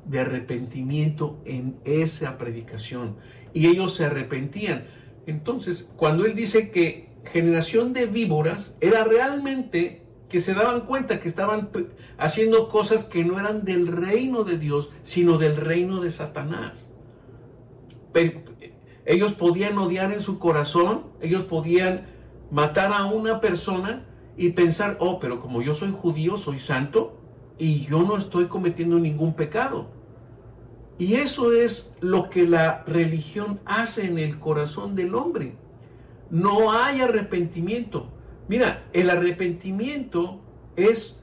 de 0.05 0.19
arrepentimiento 0.19 1.41
en 1.45 1.79
esa 1.83 2.37
predicación. 2.37 3.15
Y 3.51 3.65
ellos 3.65 3.95
se 3.95 4.05
arrepentían. 4.05 4.85
Entonces, 5.25 5.91
cuando 5.95 6.25
él 6.25 6.35
dice 6.35 6.69
que 6.69 7.09
generación 7.33 7.91
de 7.91 8.05
víboras, 8.05 8.77
era 8.81 9.03
realmente 9.03 10.03
que 10.29 10.39
se 10.39 10.53
daban 10.53 10.81
cuenta 10.81 11.19
que 11.19 11.27
estaban 11.27 11.71
haciendo 12.19 12.69
cosas 12.69 13.03
que 13.03 13.25
no 13.25 13.39
eran 13.39 13.65
del 13.65 13.87
reino 13.87 14.43
de 14.43 14.59
Dios, 14.59 14.91
sino 15.01 15.39
del 15.39 15.55
reino 15.55 16.01
de 16.01 16.11
Satanás. 16.11 16.91
ellos 19.05 19.33
podían 19.33 19.75
odiar 19.79 20.11
en 20.11 20.21
su 20.21 20.37
corazón, 20.37 21.07
ellos 21.19 21.41
podían 21.41 22.05
matar 22.51 22.93
a 22.93 23.05
una 23.05 23.41
persona 23.41 24.05
y 24.37 24.49
pensar, 24.49 24.97
oh, 24.99 25.19
pero 25.19 25.41
como 25.41 25.61
yo 25.61 25.73
soy 25.73 25.91
judío, 25.91 26.37
soy 26.37 26.59
santo 26.59 27.17
y 27.57 27.81
yo 27.85 28.03
no 28.03 28.17
estoy 28.17 28.45
cometiendo 28.45 28.99
ningún 28.99 29.33
pecado. 29.33 29.89
Y 30.97 31.15
eso 31.15 31.51
es 31.51 31.95
lo 31.99 32.29
que 32.29 32.47
la 32.47 32.83
religión 32.85 33.59
hace 33.65 34.05
en 34.05 34.17
el 34.17 34.39
corazón 34.39 34.95
del 34.95 35.15
hombre. 35.15 35.55
No 36.29 36.71
hay 36.71 37.01
arrepentimiento. 37.01 38.11
Mira, 38.47 38.85
el 38.93 39.09
arrepentimiento 39.09 40.41
es 40.75 41.21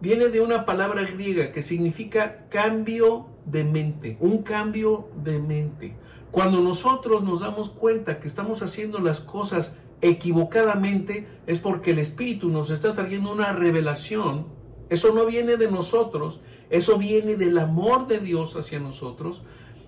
viene 0.00 0.28
de 0.28 0.40
una 0.40 0.64
palabra 0.64 1.02
griega 1.02 1.52
que 1.52 1.62
significa 1.62 2.48
cambio 2.48 3.28
de 3.46 3.64
mente, 3.64 4.16
un 4.20 4.42
cambio 4.42 5.08
de 5.22 5.38
mente. 5.38 5.96
Cuando 6.30 6.60
nosotros 6.60 7.22
nos 7.22 7.40
damos 7.40 7.70
cuenta 7.70 8.20
que 8.20 8.26
estamos 8.26 8.62
haciendo 8.62 8.98
las 8.98 9.20
cosas 9.20 9.76
equivocadamente, 10.00 11.26
es 11.46 11.58
porque 11.58 11.92
el 11.92 11.98
Espíritu 11.98 12.50
nos 12.50 12.70
está 12.70 12.92
trayendo 12.94 13.32
una 13.32 13.52
revelación. 13.52 14.46
Eso 14.88 15.12
no 15.14 15.26
viene 15.26 15.56
de 15.56 15.70
nosotros, 15.70 16.40
eso 16.70 16.98
viene 16.98 17.36
del 17.36 17.58
amor 17.58 18.06
de 18.06 18.20
Dios 18.20 18.56
hacia 18.56 18.78
nosotros. 18.78 19.42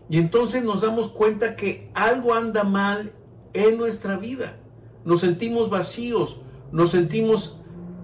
Y 0.08 0.18
entonces 0.18 0.64
nos 0.64 0.80
damos 0.80 1.08
cuenta 1.08 1.54
que 1.54 1.90
algo 1.94 2.34
anda 2.34 2.64
mal 2.64 3.12
en 3.52 3.76
nuestra 3.76 4.16
vida. 4.16 4.58
Nos 5.04 5.20
sentimos 5.20 5.70
vacíos, 5.70 6.40
nos 6.72 6.90
sentimos 6.90 7.60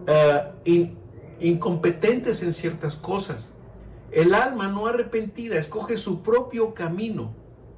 eh, 0.06 0.94
incompetentes 1.40 2.42
en 2.42 2.52
ciertas 2.52 2.96
cosas. 2.96 3.50
El 4.12 4.34
alma 4.34 4.68
no 4.68 4.86
arrepentida 4.86 5.56
escoge 5.56 5.96
su 5.96 6.22
propio 6.22 6.74
camino. 6.74 7.34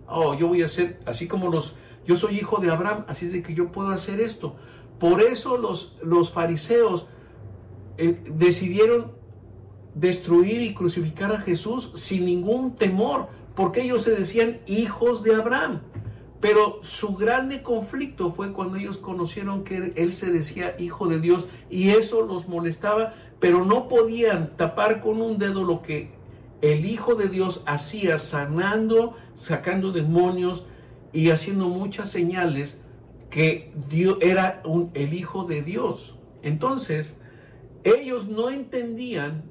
Oh, 0.07 0.35
yo 0.35 0.49
voy 0.49 0.63
a 0.63 0.69
ser, 0.69 1.01
así 1.07 1.27
como 1.27 1.49
los, 1.51 1.75
yo 2.07 2.17
soy 2.17 2.39
hijo 2.39 2.59
de 2.59 2.71
Abraham, 2.71 3.05
así 3.09 3.27
es 3.27 3.33
de 3.33 3.43
que 3.43 3.55
yo 3.55 3.73
puedo 3.73 3.89
hacer 3.89 4.21
esto. 4.21 4.57
Por 4.99 5.21
eso 5.21 5.59
los, 5.59 5.97
los 6.03 6.31
fariseos 6.31 7.07
eh, 7.99 8.23
decidieron 8.31 9.13
destruir 9.95 10.61
y 10.61 10.75
crucificar 10.75 11.33
a 11.33 11.41
Jesús 11.41 11.91
sin 11.95 12.27
ningún 12.27 12.77
temor, 12.77 13.29
porque 13.55 13.83
ellos 13.83 14.03
se 14.03 14.15
decían 14.15 14.61
hijos 14.67 15.23
de 15.23 15.35
Abraham. 15.35 15.81
Pero 16.41 16.81
su 16.83 17.17
grande 17.17 17.63
conflicto 17.63 18.31
fue 18.31 18.53
cuando 18.53 18.77
ellos 18.77 18.99
conocieron 18.99 19.65
que 19.65 19.95
él 19.97 20.13
se 20.13 20.31
decía 20.31 20.77
hijo 20.79 21.09
de 21.09 21.19
Dios 21.19 21.47
y 21.71 21.91
eso 21.91 22.23
los 22.23 22.47
molestaba, 22.47 23.15
pero 23.41 23.65
no 23.65 23.89
podían 23.89 24.57
tapar 24.57 25.01
con 25.01 25.21
un 25.21 25.39
dedo 25.39 25.65
lo 25.65 25.83
que 25.83 26.11
el 26.63 26.85
Hijo 26.85 27.15
de 27.15 27.29
Dios 27.29 27.63
hacía 27.67 28.19
sanando, 28.19 29.15
sacando 29.35 29.93
demonios 29.93 30.65
y 31.17 31.31
haciendo 31.31 31.71
muchas 31.71 32.11
señales 32.11 32.79
que 33.31 33.73
Dios 33.89 34.19
era 34.21 34.61
un, 34.67 34.91
el 34.93 35.15
Hijo 35.15 35.45
de 35.45 35.63
Dios. 35.63 36.19
Entonces, 36.43 37.19
ellos 37.85 38.29
no 38.29 38.51
entendían 38.51 39.45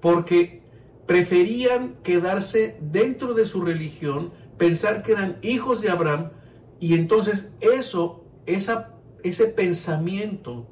porque 0.00 0.62
preferían 1.04 1.96
quedarse 2.04 2.78
dentro 2.80 3.34
de 3.34 3.44
su 3.44 3.62
religión, 3.62 4.32
pensar 4.56 5.02
que 5.02 5.12
eran 5.12 5.38
hijos 5.42 5.80
de 5.80 5.90
Abraham, 5.90 6.30
y 6.78 6.94
entonces 6.94 7.52
eso, 7.60 8.24
esa, 8.46 8.94
ese 9.24 9.46
pensamiento 9.46 10.68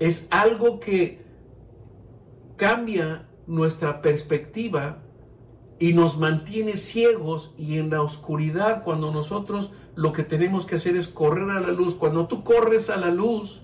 es 0.00 0.26
algo 0.32 0.80
que 0.80 1.22
cambia 2.56 3.28
nuestra 3.46 4.02
perspectiva 4.02 5.00
y 5.78 5.92
nos 5.92 6.18
mantiene 6.18 6.76
ciegos 6.76 7.54
y 7.58 7.78
en 7.78 7.90
la 7.90 8.02
oscuridad 8.02 8.82
cuando 8.82 9.12
nosotros 9.12 9.72
lo 9.94 10.12
que 10.12 10.22
tenemos 10.22 10.64
que 10.64 10.76
hacer 10.76 10.96
es 10.96 11.08
correr 11.08 11.50
a 11.50 11.60
la 11.60 11.70
luz. 11.70 11.94
Cuando 11.94 12.26
tú 12.26 12.44
corres 12.44 12.90
a 12.90 12.96
la 12.96 13.10
luz, 13.10 13.62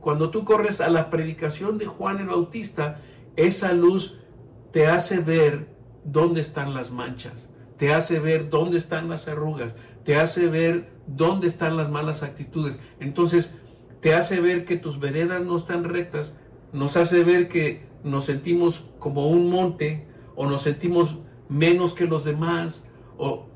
cuando 0.00 0.30
tú 0.30 0.44
corres 0.44 0.80
a 0.80 0.88
la 0.88 1.10
predicación 1.10 1.78
de 1.78 1.86
Juan 1.86 2.18
el 2.18 2.28
Bautista, 2.28 3.00
esa 3.36 3.72
luz 3.72 4.18
te 4.72 4.86
hace 4.86 5.18
ver 5.18 5.68
dónde 6.04 6.40
están 6.40 6.74
las 6.74 6.90
manchas, 6.90 7.48
te 7.76 7.92
hace 7.92 8.18
ver 8.18 8.50
dónde 8.50 8.76
están 8.76 9.08
las 9.08 9.28
arrugas, 9.28 9.76
te 10.04 10.16
hace 10.16 10.46
ver 10.48 10.92
dónde 11.06 11.46
están 11.46 11.76
las 11.76 11.90
malas 11.90 12.22
actitudes. 12.22 12.78
Entonces, 13.00 13.54
te 14.00 14.14
hace 14.14 14.40
ver 14.40 14.64
que 14.64 14.76
tus 14.76 15.00
veredas 15.00 15.42
no 15.42 15.56
están 15.56 15.84
rectas, 15.84 16.34
nos 16.72 16.96
hace 16.96 17.24
ver 17.24 17.48
que 17.48 17.86
nos 18.04 18.24
sentimos 18.24 18.84
como 18.98 19.28
un 19.28 19.50
monte 19.50 20.06
o 20.36 20.46
nos 20.46 20.62
sentimos 20.62 21.18
menos 21.48 21.92
que 21.92 22.06
los 22.06 22.24
demás 22.24 22.84
o 23.18 23.46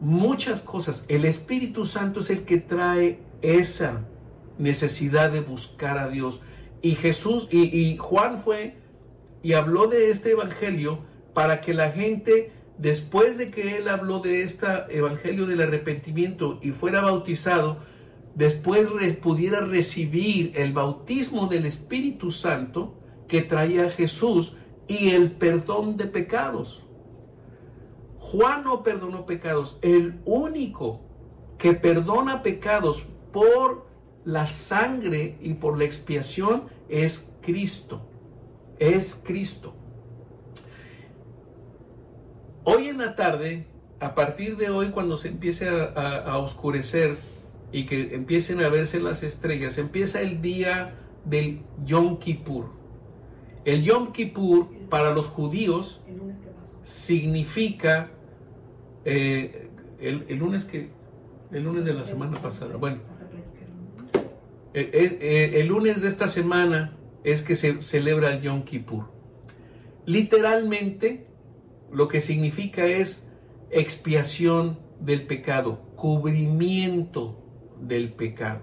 muchas 0.00 0.60
cosas. 0.60 1.04
El 1.08 1.24
Espíritu 1.24 1.86
Santo 1.86 2.20
es 2.20 2.30
el 2.30 2.44
que 2.44 2.58
trae 2.58 3.20
esa 3.42 4.06
necesidad 4.58 5.32
de 5.32 5.40
buscar 5.40 5.98
a 5.98 6.08
Dios. 6.08 6.40
Y 6.82 6.94
Jesús 6.94 7.48
y, 7.50 7.96
Juan 7.96 8.38
fue 8.38 8.76
y 9.42 9.54
habló 9.54 9.86
de 9.86 10.10
este 10.10 10.32
evangelio 10.32 11.00
para 11.32 11.60
que 11.60 11.74
la 11.74 11.90
gente, 11.90 12.52
después 12.78 13.38
de 13.38 13.50
que 13.50 13.76
él 13.76 13.88
habló 13.88 14.20
de 14.20 14.42
este 14.42 14.66
evangelio 14.90 15.46
del 15.46 15.62
arrepentimiento 15.62 16.58
y 16.62 16.70
fuera 16.70 17.00
bautizado, 17.00 17.78
después 18.34 18.90
pudiera 19.22 19.60
recibir 19.60 20.52
el 20.54 20.72
bautismo 20.72 21.46
del 21.46 21.66
Espíritu 21.66 22.30
Santo 22.30 22.94
que 23.28 23.42
traía 23.42 23.88
Jesús 23.90 24.56
y 24.86 25.10
el 25.10 25.32
perdón 25.32 25.96
de 25.96 26.06
pecados. 26.06 26.83
Juan 28.32 28.64
no 28.64 28.82
perdonó 28.82 29.26
pecados, 29.26 29.78
el 29.82 30.20
único 30.24 31.00
que 31.58 31.74
perdona 31.74 32.42
pecados 32.42 33.06
por 33.32 33.86
la 34.24 34.46
sangre 34.46 35.38
y 35.40 35.54
por 35.54 35.78
la 35.78 35.84
expiación 35.84 36.64
es 36.88 37.34
Cristo 37.42 38.08
es 38.78 39.20
Cristo. 39.24 39.74
Hoy 42.64 42.88
en 42.88 42.98
la 42.98 43.14
tarde, 43.14 43.66
a 44.00 44.14
partir 44.14 44.56
de 44.56 44.70
hoy, 44.70 44.90
cuando 44.90 45.16
se 45.16 45.28
empiece 45.28 45.68
a, 45.68 46.38
oscurecer 46.38 47.16
y 47.72 47.86
que 47.86 48.14
empiecen 48.14 48.62
a 48.62 48.68
verse 48.68 49.00
las 49.00 49.22
estrellas, 49.22 49.78
empieza 49.78 50.20
el 50.20 50.40
día 50.40 50.98
del 51.24 51.62
Yom 51.84 52.18
Kippur. 52.18 52.70
El 53.64 53.82
Yom 53.82 54.12
Kippur 54.12 54.68
para 54.88 55.12
los 55.12 55.26
judíos 55.26 56.00
significa 56.84 58.10
eh, 59.04 59.70
el, 59.98 60.36
lunes 60.36 60.64
que 60.64 60.90
el 61.50 61.64
lunes 61.64 61.84
de 61.84 61.94
la 61.94 62.04
semana 62.04 62.40
pasada. 62.40 62.76
Bueno, 62.76 63.00
eh, 64.74 64.90
eh, 64.94 65.60
el 65.60 65.66
lunes 65.66 66.02
de 66.02 66.08
esta 66.08 66.28
semana 66.28 66.96
es 67.24 67.42
que 67.42 67.54
se 67.54 67.80
celebra 67.80 68.34
el 68.34 68.42
Yom 68.42 68.64
Kippur. 68.64 69.06
Literalmente, 70.04 71.26
lo 71.90 72.06
que 72.08 72.20
significa 72.20 72.86
es 72.86 73.30
expiación 73.70 74.78
del 75.00 75.26
pecado, 75.26 75.80
cubrimiento 75.96 77.42
del 77.80 78.12
pecado. 78.12 78.60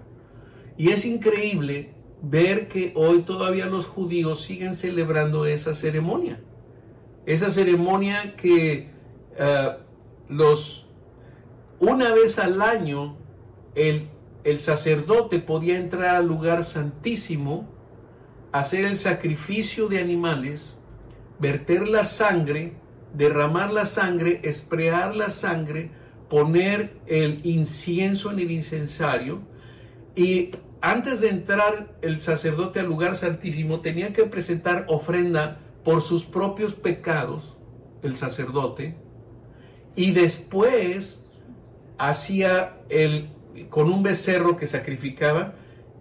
Y 0.76 0.90
es 0.90 1.04
increíble 1.04 1.94
ver 2.22 2.68
que 2.68 2.92
hoy 2.94 3.22
todavía 3.22 3.66
los 3.66 3.86
judíos 3.86 4.42
siguen 4.42 4.74
celebrando 4.74 5.44
esa 5.44 5.74
ceremonia. 5.74 6.40
Esa 7.26 7.50
ceremonia 7.50 8.34
que 8.36 8.90
eh, 9.36 9.76
los 10.28 10.86
una 11.78 12.12
vez 12.14 12.38
al 12.38 12.62
año 12.62 13.16
el, 13.74 14.08
el 14.44 14.60
sacerdote 14.60 15.40
podía 15.40 15.78
entrar 15.78 16.16
al 16.16 16.28
lugar 16.28 16.62
santísimo 16.64 17.68
hacer 18.52 18.84
el 18.84 18.96
sacrificio 18.96 19.88
de 19.88 19.98
animales, 19.98 20.76
verter 21.38 21.88
la 21.88 22.04
sangre, 22.04 22.74
derramar 23.14 23.72
la 23.72 23.86
sangre, 23.86 24.40
esprear 24.44 25.16
la 25.16 25.30
sangre, 25.30 25.90
poner 26.28 26.94
el 27.06 27.40
incienso 27.44 28.30
en 28.30 28.38
el 28.38 28.50
incensario. 28.50 29.40
Y 30.14 30.50
antes 30.80 31.20
de 31.20 31.30
entrar 31.30 31.96
el 32.02 32.20
sacerdote 32.20 32.80
al 32.80 32.86
lugar 32.86 33.16
santísimo 33.16 33.80
tenía 33.80 34.12
que 34.12 34.24
presentar 34.24 34.84
ofrenda 34.88 35.58
por 35.84 36.02
sus 36.02 36.24
propios 36.24 36.74
pecados, 36.74 37.56
el 38.02 38.16
sacerdote, 38.16 38.96
y 39.96 40.12
después 40.12 41.24
hacía 41.98 42.80
el 42.88 43.30
con 43.68 43.92
un 43.92 44.02
becerro 44.02 44.56
que 44.56 44.66
sacrificaba, 44.66 45.54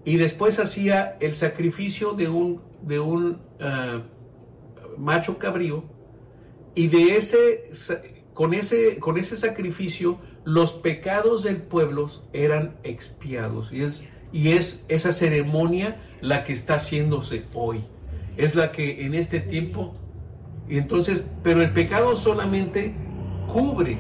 y 0.06 0.18
después 0.18 0.60
hacía 0.60 1.18
el 1.20 1.34
sacrificio 1.34 2.14
de 2.14 2.28
un, 2.28 2.62
de 2.82 3.00
un 3.00 3.40
ah, 3.60 4.02
macho 4.98 5.38
cabrío 5.38 5.84
y 6.74 6.88
de 6.88 7.18
ese, 7.18 7.72
con, 8.34 8.54
ese, 8.54 9.00
con 9.00 9.18
ese 9.18 9.36
sacrificio 9.36 10.20
los 10.44 10.72
pecados 10.74 11.44
del 11.44 11.62
pueblo 11.62 12.10
eran 12.34 12.78
expiados. 12.84 13.72
Y 13.72 13.84
es, 13.84 14.08
y 14.32 14.50
es 14.54 14.86
esa 14.88 15.12
ceremonia 15.12 16.00
la 16.22 16.44
que 16.44 16.54
está 16.54 16.76
haciéndose 16.76 17.46
hoy. 17.54 17.82
Es 18.38 18.56
la 18.56 18.72
que 18.72 19.06
en 19.06 19.14
este 19.14 19.40
tiempo... 19.40 19.94
Y 20.70 20.78
entonces, 20.78 21.30
pero 21.44 21.62
el 21.62 21.74
pecado 21.74 22.16
solamente 22.16 22.96
cubre, 23.48 24.00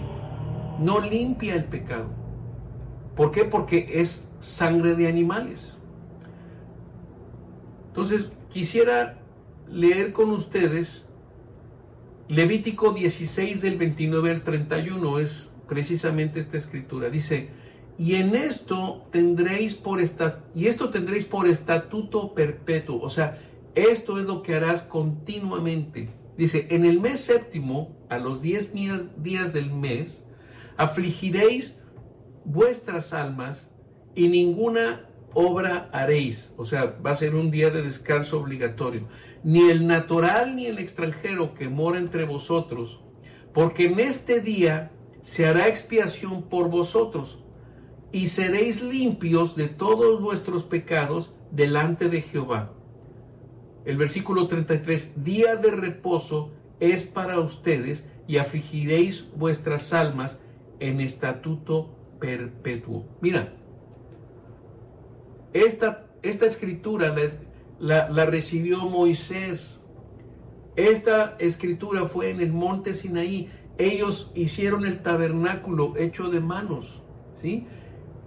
no 0.79 1.01
limpia 1.01 1.55
el 1.55 1.65
pecado. 1.65 2.09
¿Por 3.15 3.31
qué? 3.31 3.43
Porque 3.43 3.99
es 3.99 4.31
sangre 4.39 4.95
de 4.95 5.07
animales. 5.07 5.77
Entonces, 7.87 8.37
quisiera 8.49 9.17
leer 9.67 10.13
con 10.13 10.29
ustedes 10.29 11.11
Levítico 12.31 12.93
16 12.93 13.61
del 13.61 13.77
29 13.77 14.31
al 14.31 14.43
31, 14.43 15.19
es 15.19 15.53
precisamente 15.67 16.39
esta 16.39 16.55
escritura. 16.55 17.09
Dice, 17.09 17.49
y 17.97 18.15
en 18.15 18.35
esto 18.35 19.05
tendréis 19.11 19.75
por 19.75 19.99
esta, 19.99 20.39
y 20.55 20.67
esto 20.67 20.89
tendréis 20.91 21.25
por 21.25 21.45
estatuto 21.45 22.33
perpetuo, 22.33 23.01
o 23.01 23.09
sea, 23.09 23.37
esto 23.75 24.19
es 24.19 24.25
lo 24.25 24.43
que 24.43 24.55
harás 24.55 24.81
continuamente. 24.81 26.09
Dice, 26.37 26.67
en 26.71 26.85
el 26.85 26.99
mes 26.99 27.19
séptimo, 27.19 27.95
a 28.09 28.17
los 28.17 28.41
diez 28.41 28.73
días, 28.73 29.53
del 29.53 29.71
mes, 29.71 30.25
afligiréis 30.77 31.79
vuestras 32.45 33.13
almas 33.13 33.71
y 34.15 34.27
ninguna 34.27 35.07
obra 35.33 35.89
haréis, 35.93 36.53
o 36.57 36.65
sea, 36.65 36.97
va 37.05 37.11
a 37.11 37.15
ser 37.15 37.35
un 37.35 37.51
día 37.51 37.69
de 37.69 37.81
descanso 37.81 38.39
obligatorio, 38.39 39.07
ni 39.43 39.69
el 39.69 39.87
natural 39.87 40.55
ni 40.55 40.65
el 40.65 40.79
extranjero 40.79 41.53
que 41.53 41.69
mora 41.69 41.99
entre 41.99 42.25
vosotros, 42.25 43.01
porque 43.53 43.85
en 43.85 43.99
este 43.99 44.41
día 44.41 44.91
se 45.21 45.45
hará 45.45 45.67
expiación 45.67 46.43
por 46.43 46.69
vosotros, 46.69 47.39
y 48.11 48.27
seréis 48.27 48.81
limpios 48.81 49.55
de 49.55 49.69
todos 49.69 50.21
vuestros 50.21 50.63
pecados 50.63 51.33
delante 51.51 52.09
de 52.09 52.21
Jehová. 52.21 52.73
El 53.85 53.97
versículo 53.97 54.47
33, 54.47 55.23
día 55.23 55.55
de 55.55 55.71
reposo 55.71 56.51
es 56.79 57.05
para 57.05 57.39
ustedes, 57.39 58.05
y 58.27 58.37
afligiréis 58.37 59.27
vuestras 59.35 59.91
almas 59.91 60.39
en 60.79 61.01
estatuto 61.01 61.89
perpetuo. 62.19 63.05
Mira, 63.19 63.53
esta, 65.53 66.07
esta 66.21 66.45
escritura 66.45 67.13
la, 67.79 68.09
la, 68.09 68.25
recibió 68.25 68.85
Moisés. 68.85 69.83
Esta 70.77 71.35
escritura 71.39 72.05
fue 72.05 72.29
en 72.29 72.39
el 72.39 72.53
monte 72.53 72.93
Sinaí. 72.93 73.49
Ellos 73.77 74.31
hicieron 74.33 74.85
el 74.85 75.01
tabernáculo 75.01 75.97
hecho 75.97 76.29
de 76.29 76.39
manos. 76.39 77.03
¿sí? 77.41 77.67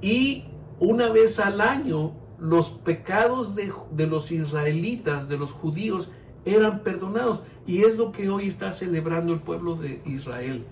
Y 0.03 0.45
una 0.81 1.09
vez 1.09 1.39
al 1.39 1.63
año 1.63 2.13
los 2.39 2.71
pecados 2.71 3.55
de, 3.55 3.73
de, 3.93 4.07
los 4.07 4.31
israelitas, 4.31 5.29
de 5.29 5.39
los 5.39 5.53
judíos, 5.53 6.09
eran 6.45 6.83
perdonados. 6.83 7.43
Y 7.67 7.83
es 7.83 7.97
lo 7.97 8.13
que 8.13 8.29
hoy 8.29 8.49
está 8.49 8.73
celebrando 8.73 9.33
el 9.33 9.41
pueblo 9.41 9.77
de 9.77 10.03
Israel. 10.05 10.65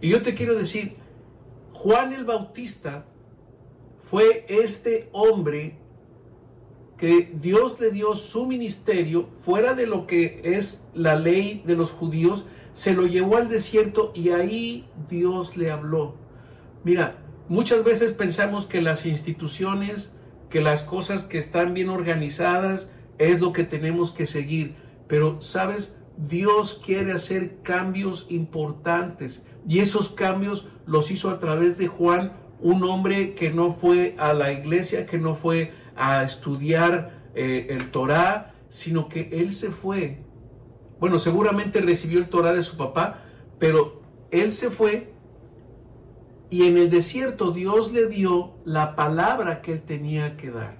Y 0.00 0.10
yo 0.10 0.22
te 0.22 0.34
quiero 0.34 0.54
decir, 0.54 0.96
Juan 1.72 2.12
el 2.12 2.24
Bautista 2.24 3.06
fue 4.00 4.44
este 4.48 5.08
hombre 5.12 5.78
que 6.96 7.32
Dios 7.40 7.80
le 7.80 7.90
dio 7.90 8.14
su 8.14 8.46
ministerio 8.46 9.28
fuera 9.38 9.74
de 9.74 9.86
lo 9.86 10.06
que 10.06 10.40
es 10.44 10.84
la 10.94 11.16
ley 11.16 11.62
de 11.66 11.76
los 11.76 11.90
judíos, 11.90 12.44
se 12.72 12.94
lo 12.94 13.06
llevó 13.06 13.36
al 13.36 13.48
desierto 13.48 14.12
y 14.14 14.30
ahí 14.30 14.86
Dios 15.08 15.56
le 15.56 15.70
habló. 15.70 16.14
Mira, 16.84 17.18
muchas 17.48 17.84
veces 17.84 18.12
pensamos 18.12 18.66
que 18.66 18.80
las 18.80 19.06
instituciones, 19.06 20.12
que 20.54 20.60
las 20.60 20.82
cosas 20.82 21.24
que 21.24 21.36
están 21.36 21.74
bien 21.74 21.88
organizadas 21.88 22.88
es 23.18 23.40
lo 23.40 23.52
que 23.52 23.64
tenemos 23.64 24.12
que 24.12 24.24
seguir, 24.24 24.76
pero 25.08 25.42
sabes, 25.42 25.96
Dios 26.16 26.80
quiere 26.86 27.10
hacer 27.10 27.56
cambios 27.62 28.28
importantes 28.28 29.48
y 29.66 29.80
esos 29.80 30.10
cambios 30.10 30.68
los 30.86 31.10
hizo 31.10 31.30
a 31.30 31.40
través 31.40 31.76
de 31.76 31.88
Juan, 31.88 32.34
un 32.60 32.84
hombre 32.84 33.34
que 33.34 33.50
no 33.50 33.72
fue 33.72 34.14
a 34.16 34.32
la 34.32 34.52
iglesia, 34.52 35.06
que 35.06 35.18
no 35.18 35.34
fue 35.34 35.72
a 35.96 36.22
estudiar 36.22 37.24
eh, 37.34 37.66
el 37.70 37.90
Torah, 37.90 38.54
sino 38.68 39.08
que 39.08 39.30
él 39.32 39.52
se 39.52 39.72
fue. 39.72 40.20
Bueno, 41.00 41.18
seguramente 41.18 41.80
recibió 41.80 42.20
el 42.20 42.28
Torah 42.28 42.52
de 42.52 42.62
su 42.62 42.76
papá, 42.76 43.24
pero 43.58 44.02
él 44.30 44.52
se 44.52 44.70
fue 44.70 45.13
y 46.54 46.68
en 46.68 46.78
el 46.78 46.88
desierto 46.88 47.50
Dios 47.50 47.90
le 47.90 48.06
dio 48.06 48.52
la 48.64 48.94
palabra 48.94 49.60
que 49.60 49.72
él 49.72 49.82
tenía 49.82 50.36
que 50.36 50.52
dar. 50.52 50.78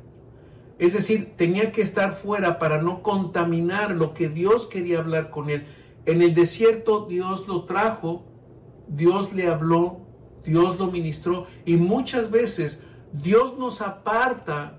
Es 0.78 0.92
decir, 0.92 1.32
tenía 1.36 1.72
que 1.72 1.82
estar 1.82 2.14
fuera 2.14 2.60
para 2.60 2.80
no 2.80 3.02
contaminar 3.02 3.90
lo 3.90 4.14
que 4.14 4.28
Dios 4.28 4.68
quería 4.68 5.00
hablar 5.00 5.30
con 5.30 5.50
él. 5.50 5.66
En 6.06 6.22
el 6.22 6.32
desierto 6.32 7.06
Dios 7.06 7.48
lo 7.48 7.64
trajo, 7.64 8.24
Dios 8.86 9.32
le 9.32 9.48
habló, 9.48 9.98
Dios 10.44 10.78
lo 10.78 10.92
ministró 10.92 11.48
y 11.64 11.74
muchas 11.76 12.30
veces 12.30 12.80
Dios 13.12 13.58
nos 13.58 13.80
aparta 13.80 14.78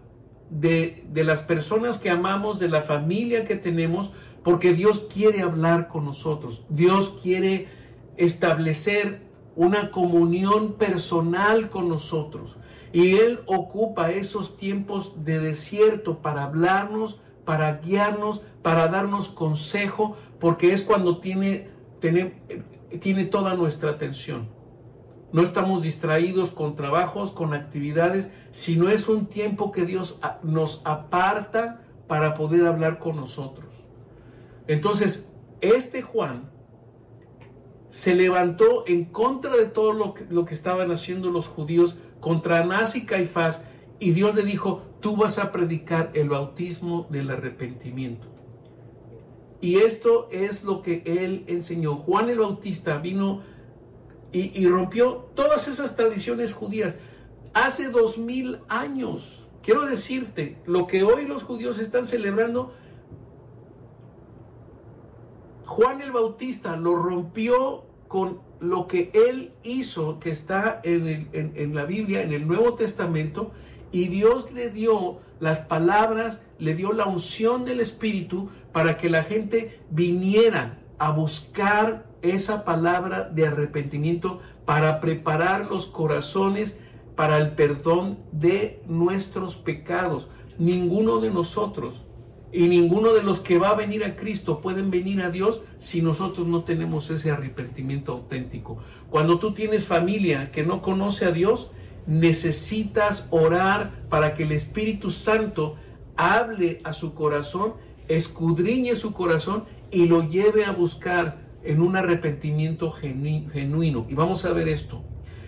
de, 0.49 1.05
las 1.13 1.41
personas 1.41 1.99
que 1.99 2.09
amamos, 2.09 2.57
de 2.57 2.69
la 2.69 2.83
familia 2.83 3.43
que 3.43 3.57
tenemos, 3.57 4.11
porque 4.45 4.71
Dios 4.71 5.07
quiere 5.13 5.41
hablar 5.41 5.89
con 5.89 6.05
nosotros. 6.05 6.63
Dios 6.69 7.17
quiere 7.21 7.67
establecer 8.15 9.24
una 9.55 9.91
comunión 9.91 10.73
personal 10.73 11.69
con 11.69 11.89
nosotros. 11.89 12.57
Y 12.91 13.15
Él 13.17 13.41
ocupa 13.45 14.11
esos 14.11 14.57
tiempos 14.57 15.25
de 15.25 15.39
desierto 15.39 16.19
para 16.19 16.43
hablarnos, 16.43 17.19
para 17.43 17.77
guiarnos, 17.77 18.41
para 18.61 18.87
darnos 18.87 19.29
consejo, 19.29 20.17
porque 20.39 20.73
es 20.73 20.83
cuando 20.83 21.19
tiene, 21.19 21.69
tiene, 21.99 22.41
tiene 22.99 23.25
toda 23.25 23.55
nuestra 23.55 23.91
atención. 23.91 24.49
No 25.31 25.41
estamos 25.41 25.83
distraídos 25.83 26.51
con 26.51 26.75
trabajos, 26.75 27.31
con 27.31 27.53
actividades, 27.53 28.31
sino 28.51 28.89
es 28.89 29.09
un 29.09 29.25
tiempo 29.25 29.71
que 29.71 29.85
Dios 29.85 30.19
nos 30.43 30.81
aparta 30.85 31.81
para 32.07 32.35
poder 32.35 32.65
hablar 32.65 32.99
con 32.99 33.17
nosotros. 33.17 33.65
Entonces, 34.67 35.33
este 35.61 36.01
Juan 36.01 36.49
se 37.95 38.13
levantó 38.13 38.83
en 38.87 39.05
contra 39.05 39.55
de 39.55 39.67
todo 39.67 39.93
lo 39.93 40.13
que, 40.13 40.25
lo 40.29 40.43
que 40.43 40.53
estaban 40.53 40.91
haciendo 40.91 41.31
los 41.31 41.47
judíos, 41.47 41.95
contra 42.19 42.59
Anás 42.59 42.97
y 42.97 43.05
Caifás, 43.05 43.63
y 43.99 44.11
Dios 44.11 44.35
le 44.35 44.43
dijo, 44.43 44.81
tú 44.99 45.15
vas 45.15 45.39
a 45.39 45.53
predicar 45.53 46.11
el 46.13 46.27
bautismo 46.27 47.07
del 47.09 47.29
arrepentimiento. 47.29 48.27
Y 49.61 49.77
esto 49.77 50.27
es 50.29 50.65
lo 50.65 50.81
que 50.81 51.03
él 51.05 51.45
enseñó. 51.47 51.95
Juan 51.95 52.29
el 52.29 52.39
Bautista 52.39 52.97
vino 52.97 53.39
y, 54.33 54.67
rompió 54.67 55.29
todas 55.33 55.69
esas 55.69 55.95
tradiciones 55.95 56.53
judías. 56.53 56.95
Hace 57.53 57.91
dos 57.91 58.17
mil 58.17 58.59
años, 58.67 59.47
quiero 59.63 59.85
decirte, 59.85 60.57
lo 60.65 60.85
que 60.85 61.05
hoy 61.05 61.23
los 61.25 61.43
judíos 61.43 61.79
están 61.79 62.05
celebrando, 62.05 62.73
Juan 65.65 66.01
el 66.01 66.11
Bautista 66.11 66.75
lo 66.75 66.97
rompió 66.97 67.84
con 68.07 68.39
lo 68.59 68.87
que 68.87 69.11
él 69.13 69.51
hizo, 69.63 70.19
que 70.19 70.29
está 70.29 70.81
en, 70.83 71.29
en, 71.33 71.75
la 71.75 71.85
Biblia, 71.85 72.21
en 72.21 72.33
el 72.33 72.47
Nuevo 72.47 72.75
Testamento, 72.75 73.51
y 73.91 74.07
Dios 74.07 74.51
le 74.51 74.69
dio 74.69 75.19
las 75.39 75.59
palabras, 75.59 76.41
le 76.59 76.75
dio 76.75 76.93
la 76.93 77.05
unción 77.05 77.65
del 77.65 77.79
Espíritu 77.79 78.49
para 78.71 78.97
que 78.97 79.09
la 79.09 79.23
gente 79.23 79.79
viniera 79.89 80.79
a 80.97 81.11
buscar 81.11 82.05
esa 82.21 82.65
palabra 82.65 83.29
de 83.29 83.47
arrepentimiento 83.47 84.39
para 84.65 84.99
preparar 84.99 85.67
los 85.67 85.85
corazones 85.85 86.79
para 87.15 87.37
el 87.37 87.51
perdón 87.51 88.19
de 88.31 88.81
nuestros 88.87 89.55
pecados. 89.55 90.27
Ninguno 90.57 91.19
de 91.19 91.31
nosotros 91.31 92.05
y 92.55 92.69
ninguno 92.69 93.11
de 93.11 93.21
los 93.21 93.41
que 93.41 93.57
va 93.57 93.71
a 93.71 93.75
venir 93.75 94.05
a 94.05 94.15
Cristo 94.15 94.61
pueden 94.61 94.89
venir 94.89 95.21
a 95.21 95.29
Dios 95.29 95.61
si 95.77 96.01
nosotros 96.01 96.47
no 96.47 96.63
tenemos 96.63 97.09
ese 97.09 97.29
arrepentimiento 97.29 98.13
auténtico. 98.13 98.77
Cuando 99.09 99.39
tú 99.39 99.53
tienes 99.53 99.85
familia 99.85 100.51
que 100.53 100.63
no 100.63 100.81
conoce 100.81 101.25
a 101.25 101.31
Dios, 101.31 101.71
necesitas 102.07 103.27
orar 103.29 104.05
para 104.07 104.33
que 104.35 104.43
el 104.43 104.53
Espíritu 104.53 105.11
Santo 105.11 105.75
hable 106.15 106.79
a 106.85 106.93
su 106.93 107.13
corazón, 107.13 107.73
escudriñe 108.07 108.95
su 108.95 109.11
corazón 109.11 109.65
y 109.91 110.05
lo 110.05 110.25
lleve 110.25 110.63
a 110.63 110.71
buscar 110.71 111.43
en 111.61 111.81
un 111.81 111.97
arrepentimiento 111.97 112.89
genuino. 112.89 114.05
Y 114.07 114.13
vamos 114.13 114.45
a 114.45 114.53
ver 114.53 114.69
esto. 114.69 115.03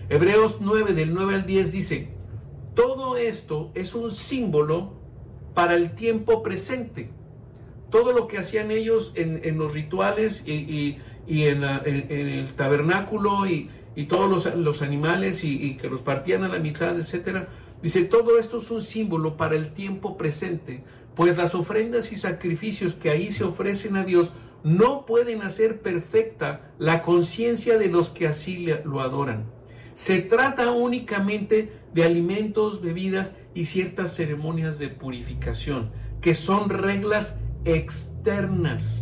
Hebreos 0.09 0.57
9 0.59 0.93
del 0.93 1.13
9 1.13 1.35
al 1.35 1.45
10 1.45 1.71
dice, 1.71 2.09
todo 2.73 3.15
esto 3.15 3.71
es 3.75 3.95
un 3.95 4.11
símbolo 4.11 4.96
para 5.57 5.73
el 5.73 5.95
tiempo 5.95 6.43
presente. 6.43 7.09
Todo 7.89 8.11
lo 8.11 8.27
que 8.27 8.37
hacían 8.37 8.69
ellos 8.69 9.13
en, 9.15 9.57
los 9.57 9.73
rituales 9.73 10.47
y, 10.47 10.99
en, 11.25 11.63
el 11.63 12.53
tabernáculo 12.53 13.47
y, 13.47 13.67
todos 14.07 14.53
los, 14.55 14.81
animales 14.83 15.43
y, 15.43 15.75
que 15.77 15.89
los 15.89 16.01
partían 16.01 16.43
a 16.43 16.47
la 16.47 16.59
mitad, 16.59 16.95
etcétera. 16.95 17.47
Dice, 17.81 18.03
todo 18.03 18.37
esto 18.37 18.59
es 18.59 18.69
un 18.69 18.83
símbolo 18.83 19.35
para 19.35 19.55
el 19.55 19.73
tiempo 19.73 20.15
presente, 20.15 20.83
pues 21.15 21.35
las 21.37 21.55
ofrendas 21.55 22.11
y 22.11 22.17
sacrificios 22.17 22.93
que 22.93 23.09
ahí 23.09 23.31
se 23.31 23.43
ofrecen 23.43 23.95
a 23.95 24.03
Dios 24.03 24.33
no 24.63 25.07
pueden 25.07 25.41
hacer 25.41 25.81
perfecta 25.81 26.69
la 26.77 27.01
conciencia 27.01 27.79
de 27.79 27.87
los 27.87 28.09
que 28.09 28.27
así 28.27 28.67
lo 28.83 29.01
adoran. 29.01 29.45
Se 29.95 30.21
trata 30.21 30.71
únicamente 30.71 31.71
de 31.95 32.03
alimentos, 32.03 32.79
bebidas 32.79 33.33
y 33.57 33.65
ciertas 33.65 34.15
ceremonias 34.15 34.79
de 34.79 34.89
purificación, 34.89 35.91
que 36.21 36.33
son 36.33 36.69
reglas 36.69 37.39
externas 37.65 39.01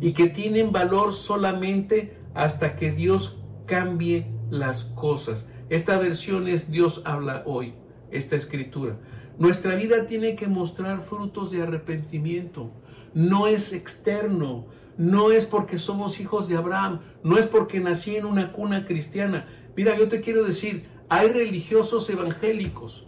y 0.00 0.12
que 0.12 0.28
tienen 0.28 0.72
valor 0.72 1.12
solamente 1.12 2.16
hasta 2.34 2.76
que 2.76 2.92
Dios 2.92 3.38
cambie 3.66 4.26
las 4.50 4.84
cosas. 4.84 5.46
Esta 5.68 5.98
versión 5.98 6.48
es 6.48 6.70
Dios 6.70 7.02
habla 7.04 7.42
hoy, 7.46 7.74
esta 8.10 8.36
escritura. 8.36 8.98
Nuestra 9.38 9.74
vida 9.74 10.06
tiene 10.06 10.34
que 10.34 10.48
mostrar 10.48 11.02
frutos 11.02 11.50
de 11.50 11.62
arrepentimiento 11.62 12.72
no 13.14 13.46
es 13.46 13.72
externo, 13.72 14.66
no 14.96 15.32
es 15.32 15.46
porque 15.46 15.78
somos 15.78 16.20
hijos 16.20 16.48
de 16.48 16.56
Abraham, 16.56 17.00
no 17.22 17.38
es 17.38 17.46
porque 17.46 17.80
nací 17.80 18.16
en 18.16 18.24
una 18.24 18.52
cuna 18.52 18.86
cristiana. 18.86 19.46
Mira, 19.76 19.96
yo 19.98 20.08
te 20.08 20.20
quiero 20.20 20.44
decir, 20.44 20.84
hay 21.08 21.28
religiosos 21.28 22.08
evangélicos, 22.10 23.06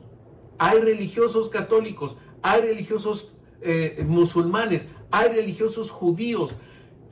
hay 0.59 0.81
religiosos 0.81 1.49
católicos, 1.49 2.17
hay 2.43 2.63
religiosos 2.63 3.33
eh, 3.61 4.05
musulmanes, 4.07 4.87
hay 5.11 5.31
religiosos 5.31 5.91
judíos. 5.91 6.55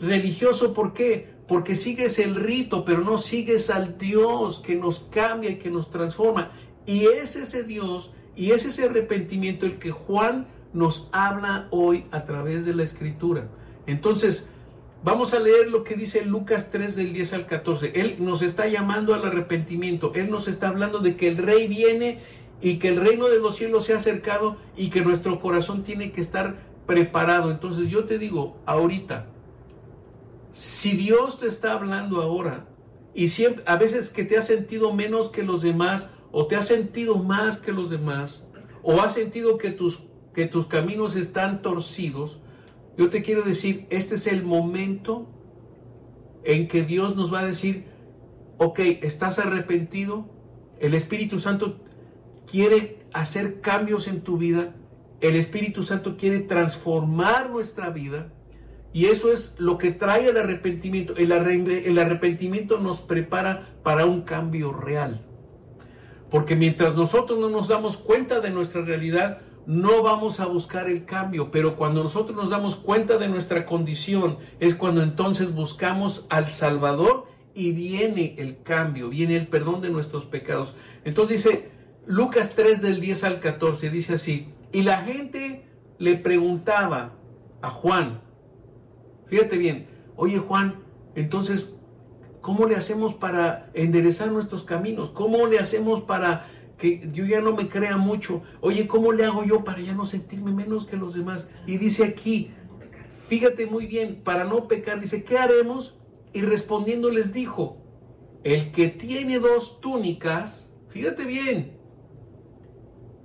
¿Religioso 0.01 0.75
por 0.75 0.93
qué? 0.93 1.29
Porque 1.47 1.75
sigues 1.75 2.19
el 2.19 2.35
rito, 2.35 2.85
pero 2.85 3.01
no 3.01 3.19
sigues 3.19 3.71
al 3.71 3.97
Dios 3.99 4.59
que 4.59 4.75
nos 4.75 5.01
cambia 5.01 5.51
y 5.51 5.59
que 5.59 5.71
nos 5.71 5.91
transforma. 5.91 6.53
Y 6.87 7.07
es 7.07 7.37
ese 7.37 7.63
Dios 7.63 8.13
y 8.35 8.51
es 8.51 8.65
ese 8.65 8.85
arrepentimiento 8.85 9.67
el 9.67 9.79
que 9.79 9.91
Juan 9.91 10.49
nos 10.73 11.09
habla 11.13 11.69
hoy 11.71 12.07
a 12.11 12.25
través 12.25 12.65
de 12.65 12.75
la 12.75 12.83
escritura. 12.83 13.49
Entonces, 13.87 14.49
vamos 15.05 15.35
a 15.35 15.41
leer 15.41 15.69
lo 15.69 15.85
que 15.85 15.95
dice 15.95 16.25
Lucas 16.25 16.71
3 16.71 16.97
del 16.97 17.13
10 17.13 17.33
al 17.35 17.47
14. 17.47 17.93
Él 17.95 18.17
nos 18.19 18.43
está 18.43 18.67
llamando 18.67 19.15
al 19.15 19.25
arrepentimiento. 19.25 20.13
Él 20.15 20.31
nos 20.31 20.49
está 20.49 20.69
hablando 20.69 21.01
de 21.01 21.17
que 21.17 21.29
el 21.29 21.39
rey 21.39 21.69
viene 21.69 22.21
y 22.63 22.79
que 22.79 22.89
el 22.89 22.97
reino 22.97 23.29
de 23.29 23.41
los 23.41 23.57
cielos 23.57 23.85
se 23.85 23.93
ha 23.93 23.97
acercado 23.97 24.57
y 24.77 24.91
que 24.91 25.03
nuestro 25.03 25.41
corazón 25.41 25.83
tiene 25.83 26.13
que 26.13 26.21
estar 26.21 26.57
preparado. 26.87 27.51
Entonces 27.51 27.89
yo 27.89 28.05
te 28.05 28.19
digo, 28.19 28.57
ahorita, 28.65 29.27
si 30.53 30.97
Dios 30.97 31.39
te 31.39 31.47
está 31.47 31.73
hablando 31.73 32.23
ahora 32.23 32.67
y 33.15 33.29
siempre, 33.29 33.65
a 33.67 33.77
veces 33.77 34.11
que 34.11 34.25
te 34.25 34.39
has 34.39 34.47
sentido 34.47 34.93
menos 34.93 35.29
que 35.29 35.43
los 35.43 35.61
demás 35.61 36.09
o 36.31 36.47
te 36.47 36.57
has 36.57 36.67
sentido 36.67 37.19
más 37.19 37.59
que 37.59 37.73
los 37.73 37.91
demás 37.91 38.47
o 38.83 39.01
has 39.01 39.13
sentido 39.15 39.59
que 39.59 39.71
tus 39.71 40.01
que 40.33 40.47
tus 40.47 40.67
caminos 40.67 41.17
están 41.17 41.63
torcidos, 41.63 42.39
Yo 42.97 43.09
te 43.09 43.23
quiero 43.23 43.43
decir, 43.43 43.87
este 43.89 44.17
es 44.17 44.27
el 44.27 44.45
momento 44.45 45.27
en 46.45 46.69
que 46.69 46.83
Dios 46.83 47.17
nos 47.17 47.33
va 47.33 47.41
a 47.41 47.47
decir, 47.47 47.87
ok, 48.59 48.81
¿estás 49.01 49.39
arrepentido? 49.39 50.27
El 50.79 50.93
Espíritu 50.93 51.39
Santo 51.39 51.81
quiere 52.51 53.03
hacer 53.13 53.61
cambios 53.61 54.09
en 54.09 54.23
tu 54.23 54.39
vida. 54.39 54.75
El 55.21 55.37
Espíritu 55.37 55.83
Santo 55.83 56.17
quiere 56.17 56.41
transformar 56.41 57.51
nuestra 57.51 57.91
vida. 57.91 58.33
Y 58.93 59.07
eso 59.07 59.33
es 59.33 59.57
lo 59.59 59.79
que 59.79 59.91
trae 59.91 60.29
el 60.29 60.37
arrepentimiento. 60.37 61.15
El, 61.17 61.33
arrepentimiento 61.99 62.79
nos 62.79 63.01
prepara 63.01 63.69
para 63.83 64.05
un 64.05 64.23
cambio 64.23 64.73
real. 64.73 65.25
Porque 66.31 66.57
mientras 66.57 66.95
nosotros 66.95 67.39
no 67.39 67.49
nos 67.49 67.69
damos 67.69 67.97
cuenta 67.97 68.41
de 68.41 68.51
nuestra 68.51 68.83
realidad, 68.83 69.39
no 69.67 70.03
vamos 70.03 70.41
a 70.41 70.47
buscar 70.47 70.91
el 70.91 71.05
cambio. 71.05 71.51
Pero 71.51 71.77
cuando 71.77 72.03
nosotros 72.03 72.37
nos 72.37 72.51
damos 72.51 72.77
cuenta 72.77 73.17
de 73.17 73.29
nuestra 73.29 73.65
condición, 73.65 74.39
es 74.61 74.75
cuando 74.75 75.03
entonces 75.03 75.55
buscamos 75.55 76.27
al 76.29 76.51
Salvador 76.51 77.27
y 77.55 77.73
viene 77.73 78.35
el 78.39 78.63
cambio, 78.63 79.11
viene 79.11 79.37
el 79.37 79.47
perdón 79.47 79.81
de 79.81 79.91
nuestros 79.91 80.25
pecados. 80.25 80.75
Entonces 81.05 81.45
dice 81.45 81.71
Lucas 82.13 82.55
3 82.55 82.83
del 82.83 83.01
10 83.01 83.25
al 83.25 83.41
14, 83.41 83.89
dice 83.89 84.13
así, 84.13 84.49
y 84.71 84.83
la 84.83 84.99
gente 84.99 85.65
le 85.97 86.17
preguntaba 86.17 87.15
a 87.63 87.71
Juan, 87.71 88.21
Fíjate 89.29 89.57
bien, 89.57 89.87
oye 90.15 90.37
Juan, 90.37 90.83
entonces, 91.15 91.75
¿cómo 92.43 92.67
le 92.67 92.77
hacemos 92.77 93.15
para 93.15 93.71
enderezar 93.73 94.31
nuestros 94.31 94.63
caminos? 94.63 95.09
¿Cómo 95.09 95.47
le 95.47 95.59
hacemos 95.59 96.03
para 96.03 96.49
que 96.77 97.09
yo 97.15 97.25
ya 97.25 97.41
no 97.41 97.57
me 97.57 97.71
crea 97.71 97.97
mucho? 97.97 98.43
Oye, 98.61 98.87
¿cómo 98.87 99.13
le 99.13 99.25
hago 99.25 99.43
yo 99.43 99.65
para 99.65 99.81
ya 99.81 99.95
no 99.95 100.05
sentirme 100.05 100.53
menos 100.53 100.85
que 100.85 100.99
los 100.99 101.15
demás? 101.15 101.49
Y 101.67 101.79
dice 101.79 102.05
aquí, 102.05 102.51
fíjate 103.27 103.65
muy 103.65 103.87
bien, 103.87 104.21
para 104.23 104.45
no 104.45 104.69
pecar, 104.69 105.01
dice, 105.01 105.25
¿qué 105.25 105.39
haremos? 105.39 105.99
Y 106.35 106.43
respondiendo 106.43 107.09
les 107.09 107.33
dijo, 107.33 107.79
el 108.45 108.71
que 108.71 108.89
tiene 108.89 109.39
dos 109.39 109.81
túnicas, 109.81 110.71
fíjate 110.91 111.25
bien, 111.25 111.82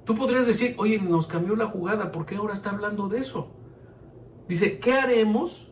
tú 0.08 0.16
podrías 0.16 0.48
decir, 0.48 0.74
oye, 0.78 1.00
nos 1.00 1.28
cambió 1.28 1.56
la 1.58 1.68
jugada, 1.68 2.14
¿por 2.14 2.26
qué 2.26 2.38
ahora 2.38 2.54
está 2.54 2.72
hablando 2.72 3.10
de 3.10 3.20
eso? 3.20 3.52
Dice, 4.48 4.80
¿qué 4.80 4.94
haremos? 4.94 5.70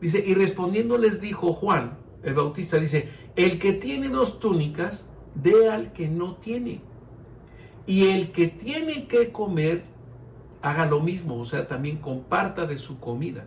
Dice, 0.00 0.22
y 0.24 0.34
respondiendo 0.34 0.96
les 0.96 1.20
dijo 1.20 1.52
Juan, 1.52 1.98
el 2.22 2.34
Bautista, 2.34 2.78
dice, 2.78 3.08
el 3.34 3.58
que 3.58 3.72
tiene 3.72 4.08
dos 4.08 4.38
túnicas, 4.38 5.08
dé 5.34 5.68
al 5.68 5.92
que 5.92 6.08
no 6.08 6.36
tiene. 6.36 6.82
Y 7.84 8.06
el 8.06 8.30
que 8.30 8.46
tiene 8.46 9.08
que 9.08 9.32
comer, 9.32 9.84
haga 10.62 10.86
lo 10.86 11.00
mismo, 11.00 11.36
o 11.36 11.44
sea, 11.44 11.66
también 11.66 11.96
comparta 11.96 12.66
de 12.66 12.78
su 12.78 13.00
comida. 13.00 13.46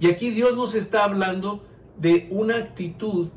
Y 0.00 0.08
aquí 0.08 0.30
Dios 0.30 0.56
nos 0.56 0.74
está 0.74 1.04
hablando 1.04 1.62
de 1.98 2.28
una 2.30 2.56
actitud 2.56 3.28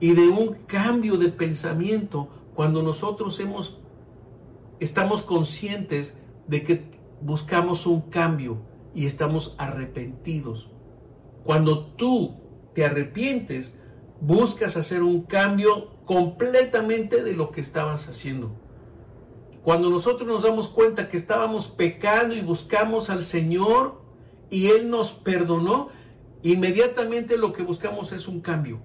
y 0.00 0.12
de 0.12 0.28
un 0.28 0.54
cambio 0.66 1.16
de 1.16 1.30
pensamiento 1.30 2.28
cuando 2.54 2.82
nosotros 2.82 3.40
hemos, 3.40 3.80
estamos 4.80 5.22
conscientes 5.22 6.14
de 6.46 6.62
que 6.62 6.84
buscamos 7.20 7.86
un 7.86 8.02
cambio 8.02 8.58
y 8.94 9.06
estamos 9.06 9.54
arrepentidos. 9.58 10.70
Cuando 11.42 11.86
tú 11.86 12.36
te 12.74 12.84
arrepientes, 12.84 13.78
buscas 14.20 14.76
hacer 14.76 15.02
un 15.02 15.22
cambio 15.22 15.90
completamente 16.04 17.22
de 17.22 17.34
lo 17.34 17.50
que 17.50 17.60
estabas 17.60 18.08
haciendo. 18.08 18.52
Cuando 19.62 19.88
nosotros 19.88 20.28
nos 20.28 20.42
damos 20.42 20.68
cuenta 20.68 21.08
que 21.08 21.16
estábamos 21.16 21.68
pecando 21.68 22.34
y 22.34 22.42
buscamos 22.42 23.08
al 23.08 23.22
Señor 23.22 24.02
y 24.50 24.66
Él 24.66 24.90
nos 24.90 25.12
perdonó, 25.12 25.88
inmediatamente 26.42 27.38
lo 27.38 27.52
que 27.52 27.62
buscamos 27.62 28.12
es 28.12 28.28
un 28.28 28.40
cambio. 28.40 28.82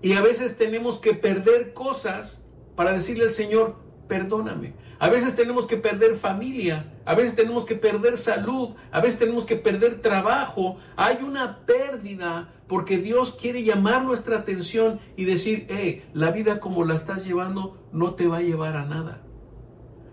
Y 0.00 0.14
a 0.14 0.22
veces 0.22 0.56
tenemos 0.56 0.98
que 0.98 1.12
perder 1.12 1.74
cosas 1.74 2.47
para 2.78 2.92
decirle 2.92 3.24
al 3.24 3.32
Señor, 3.32 3.74
perdóname. 4.06 4.72
A 5.00 5.08
veces 5.08 5.34
tenemos 5.34 5.66
que 5.66 5.78
perder 5.78 6.14
familia, 6.14 6.94
a 7.04 7.16
veces 7.16 7.34
tenemos 7.34 7.64
que 7.64 7.74
perder 7.74 8.16
salud, 8.16 8.76
a 8.92 9.00
veces 9.00 9.18
tenemos 9.18 9.44
que 9.44 9.56
perder 9.56 10.00
trabajo. 10.00 10.76
Hay 10.94 11.24
una 11.24 11.66
pérdida 11.66 12.54
porque 12.68 12.98
Dios 12.98 13.32
quiere 13.32 13.64
llamar 13.64 14.04
nuestra 14.04 14.38
atención 14.38 15.00
y 15.16 15.24
decir, 15.24 15.66
hey, 15.70 16.04
la 16.14 16.30
vida 16.30 16.60
como 16.60 16.84
la 16.84 16.94
estás 16.94 17.24
llevando 17.24 17.84
no 17.90 18.14
te 18.14 18.28
va 18.28 18.36
a 18.36 18.42
llevar 18.42 18.76
a 18.76 18.84
nada. 18.84 19.24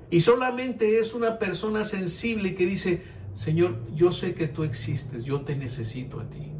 Y 0.10 0.22
solamente 0.22 0.98
es 0.98 1.14
una 1.14 1.38
persona 1.38 1.84
sensible 1.84 2.56
que 2.56 2.66
dice, 2.66 3.04
Señor, 3.36 3.78
yo 3.94 4.12
sé 4.12 4.34
que 4.34 4.48
tú 4.48 4.64
existes, 4.64 5.24
yo 5.24 5.42
te 5.42 5.56
necesito 5.56 6.20
a 6.20 6.28
ti. 6.32 6.52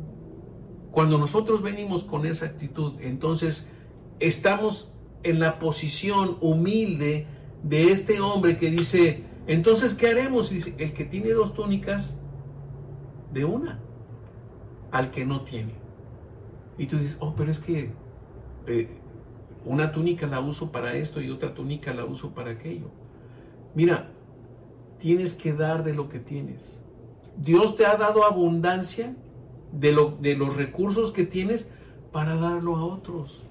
Cuando 0.92 1.18
nosotros 1.18 1.64
venimos 1.64 2.04
con 2.04 2.28
esa 2.28 2.46
actitud, 2.46 2.94
entonces 3.02 3.72
estamos 4.20 4.95
en 5.26 5.40
la 5.40 5.60
posición 5.60 6.38
humilde 6.40 7.28
de 7.64 7.92
este 7.92 8.22
hombre 8.22 8.58
que 8.58 8.70
dice, 8.70 9.24
entonces, 9.48 9.96
¿qué 9.96 10.08
haremos? 10.08 10.50
dice, 10.50 10.76
el 10.78 10.94
que 10.94 11.06
tiene 11.06 11.32
dos 11.32 11.54
túnicas, 11.54 12.16
de 13.34 13.44
una, 13.44 13.80
al 14.92 15.12
que 15.12 15.26
no 15.26 15.42
tiene. 15.42 15.74
Y 16.78 16.86
tú 16.86 16.98
dices, 16.98 17.18
oh, 17.20 17.36
pero 17.36 17.52
es 17.52 17.60
que 17.60 17.92
eh, 18.68 18.90
una 19.66 19.92
túnica 19.92 20.26
la 20.28 20.40
uso 20.40 20.72
para 20.72 20.94
esto 20.94 21.22
y 21.22 21.30
otra 21.30 21.54
túnica 21.54 21.94
la 21.94 22.06
uso 22.06 22.34
para 22.34 22.52
aquello. 22.52 22.92
Mira, 23.74 24.12
tienes 25.00 25.34
que 25.34 25.54
dar 25.54 25.84
de 25.84 25.94
lo 25.94 26.08
que 26.08 26.20
tienes. 26.20 26.82
Dios 27.36 27.76
te 27.76 27.86
ha 27.86 27.98
dado 27.98 28.24
abundancia 28.24 29.16
de, 29.74 29.92
lo, 29.92 30.12
de 30.22 30.38
los 30.38 30.56
recursos 30.56 31.12
que 31.12 31.26
tienes 31.26 31.68
para 32.12 32.36
darlo 32.36 32.78
a 32.78 32.86
otros. 32.86 33.48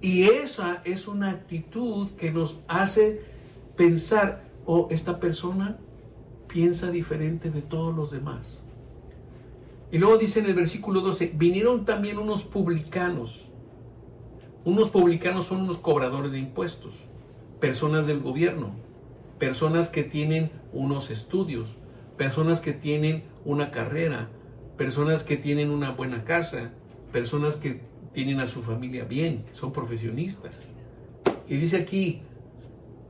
Y 0.00 0.24
esa 0.24 0.80
es 0.84 1.08
una 1.08 1.30
actitud 1.30 2.10
que 2.12 2.30
nos 2.30 2.56
hace 2.68 3.22
pensar, 3.76 4.44
oh, 4.64 4.88
esta 4.90 5.20
persona 5.20 5.78
piensa 6.48 6.90
diferente 6.90 7.50
de 7.50 7.62
todos 7.62 7.94
los 7.94 8.10
demás. 8.10 8.62
Y 9.92 9.98
luego 9.98 10.16
dice 10.18 10.40
en 10.40 10.46
el 10.46 10.54
versículo 10.54 11.00
12, 11.00 11.32
vinieron 11.34 11.84
también 11.84 12.18
unos 12.18 12.44
publicanos. 12.44 13.48
Unos 14.64 14.88
publicanos 14.88 15.46
son 15.46 15.62
unos 15.62 15.78
cobradores 15.78 16.32
de 16.32 16.38
impuestos, 16.38 16.94
personas 17.60 18.06
del 18.06 18.20
gobierno, 18.20 18.72
personas 19.38 19.88
que 19.88 20.02
tienen 20.02 20.50
unos 20.72 21.10
estudios, 21.10 21.76
personas 22.16 22.60
que 22.60 22.72
tienen 22.72 23.24
una 23.44 23.70
carrera, 23.70 24.28
personas 24.76 25.24
que 25.24 25.36
tienen 25.36 25.70
una 25.70 25.90
buena 25.92 26.24
casa, 26.24 26.72
personas 27.12 27.56
que 27.56 27.80
tienen 28.12 28.40
a 28.40 28.46
su 28.46 28.62
familia 28.62 29.04
bien, 29.04 29.44
son 29.52 29.72
profesionistas. 29.72 30.52
Y 31.48 31.56
dice 31.56 31.76
aquí, 31.76 32.22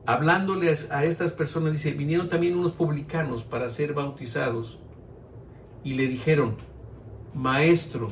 hablándoles 0.06 0.90
a 0.90 1.04
estas 1.04 1.32
personas, 1.32 1.72
dice, 1.72 1.92
vinieron 1.92 2.28
también 2.28 2.58
unos 2.58 2.72
publicanos 2.72 3.44
para 3.44 3.68
ser 3.68 3.94
bautizados 3.94 4.78
y 5.84 5.94
le 5.94 6.06
dijeron, 6.06 6.56
maestro, 7.34 8.10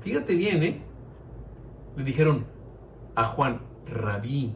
fíjate 0.00 0.34
bien, 0.34 0.62
¿eh? 0.62 0.80
Le 1.96 2.04
dijeron 2.04 2.44
a 3.14 3.24
Juan, 3.24 3.60
rabí. 3.86 4.54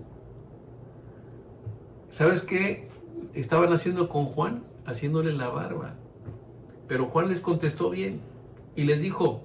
¿Sabes 2.08 2.42
qué 2.42 2.88
estaban 3.34 3.72
haciendo 3.72 4.08
con 4.08 4.24
Juan? 4.26 4.64
Haciéndole 4.84 5.32
la 5.32 5.48
barba. 5.48 5.94
Pero 6.88 7.06
Juan 7.06 7.28
les 7.28 7.40
contestó 7.40 7.90
bien 7.90 8.20
y 8.74 8.82
les 8.82 9.00
dijo, 9.00 9.44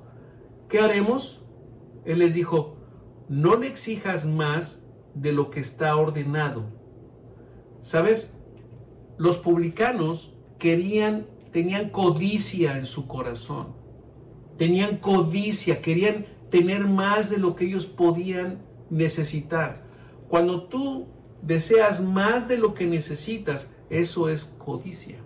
¿qué 0.68 0.80
haremos? 0.80 1.45
Él 2.06 2.20
les 2.20 2.34
dijo, 2.34 2.78
no 3.28 3.56
le 3.56 3.68
exijas 3.68 4.26
más 4.26 4.84
de 5.14 5.32
lo 5.32 5.50
que 5.50 5.60
está 5.60 5.96
ordenado. 5.96 6.66
¿Sabes? 7.82 8.38
Los 9.18 9.38
publicanos 9.38 10.36
querían, 10.60 11.28
tenían 11.52 11.90
codicia 11.90 12.78
en 12.78 12.86
su 12.86 13.08
corazón. 13.08 13.74
Tenían 14.58 14.98
codicia, 14.98 15.82
querían 15.82 16.26
tener 16.50 16.88
más 16.88 17.30
de 17.30 17.38
lo 17.38 17.56
que 17.56 17.66
ellos 17.66 17.86
podían 17.86 18.62
necesitar. 18.90 19.84
Cuando 20.30 20.64
tú 20.64 21.08
deseas 21.42 22.02
más 22.02 22.48
de 22.48 22.58
lo 22.58 22.74
que 22.74 22.86
necesitas, 22.86 23.70
eso 23.90 24.30
es 24.30 24.46
codicia. 24.58 25.18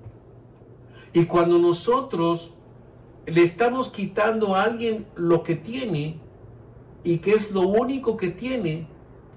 Y 1.13 1.25
cuando 1.25 1.57
nosotros 1.57 2.53
le 3.25 3.43
estamos 3.43 3.89
quitando 3.89 4.55
a 4.55 4.63
alguien 4.63 5.05
lo 5.15 5.43
que 5.43 5.55
tiene, 5.55 6.19
y 7.03 7.19
que 7.19 7.31
es 7.31 7.51
lo 7.51 7.61
único 7.61 8.17
que 8.17 8.29
tiene, 8.29 8.87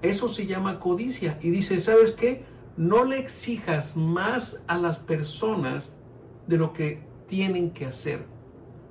eso 0.01 0.27
se 0.27 0.45
llama 0.45 0.79
codicia. 0.79 1.37
Y 1.41 1.49
dice, 1.49 1.79
¿sabes 1.79 2.11
qué? 2.11 2.43
No 2.75 3.03
le 3.05 3.19
exijas 3.19 3.95
más 3.95 4.63
a 4.67 4.77
las 4.77 4.99
personas 4.99 5.91
de 6.47 6.57
lo 6.57 6.73
que 6.73 7.03
tienen 7.27 7.71
que 7.71 7.85
hacer, 7.85 8.25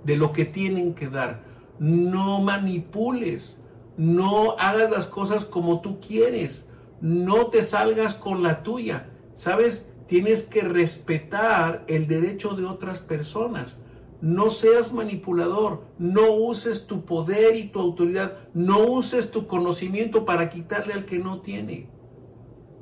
de 0.04 0.16
lo 0.16 0.32
que 0.32 0.44
tienen 0.44 0.94
que 0.94 1.08
dar. 1.08 1.44
No 1.78 2.40
manipules, 2.40 3.58
no 3.96 4.52
hagas 4.58 4.90
las 4.90 5.06
cosas 5.06 5.44
como 5.44 5.80
tú 5.80 6.00
quieres, 6.00 6.68
no 7.00 7.48
te 7.48 7.62
salgas 7.62 8.14
con 8.14 8.42
la 8.42 8.62
tuya. 8.62 9.08
¿Sabes? 9.34 9.92
tienes 10.12 10.42
que 10.42 10.60
respetar 10.60 11.84
el 11.86 12.06
derecho 12.06 12.50
de 12.50 12.66
otras 12.66 12.98
personas. 12.98 13.78
No 14.22 14.50
seas 14.50 14.92
manipulador, 14.92 15.82
no 15.98 16.32
uses 16.32 16.86
tu 16.86 17.04
poder 17.04 17.56
y 17.56 17.70
tu 17.70 17.80
autoridad, 17.80 18.38
no 18.54 18.78
uses 18.78 19.32
tu 19.32 19.48
conocimiento 19.48 20.24
para 20.24 20.48
quitarle 20.48 20.94
al 20.94 21.06
que 21.06 21.18
no 21.18 21.40
tiene. 21.40 21.88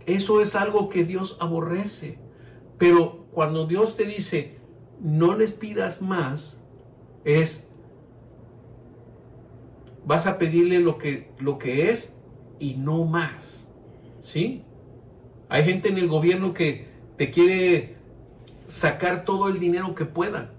Eso 0.04 0.42
es 0.42 0.54
algo 0.54 0.90
que 0.90 1.02
Dios 1.02 1.38
aborrece. 1.40 2.18
Pero 2.76 3.24
cuando 3.32 3.66
Dios 3.66 3.96
te 3.96 4.04
dice, 4.04 4.58
no 5.00 5.34
les 5.34 5.52
pidas 5.52 6.02
más, 6.02 6.60
es, 7.24 7.70
vas 10.04 10.26
a 10.26 10.36
pedirle 10.36 10.80
lo 10.80 10.98
que, 10.98 11.32
lo 11.38 11.56
que 11.56 11.90
es 11.90 12.18
y 12.58 12.74
no 12.74 13.06
más. 13.06 13.66
¿Sí? 14.20 14.62
Hay 15.48 15.64
gente 15.64 15.88
en 15.88 15.96
el 15.96 16.06
gobierno 16.06 16.52
que 16.52 16.86
te 17.16 17.30
quiere 17.30 17.96
sacar 18.66 19.24
todo 19.24 19.48
el 19.48 19.58
dinero 19.58 19.94
que 19.94 20.04
pueda. 20.04 20.52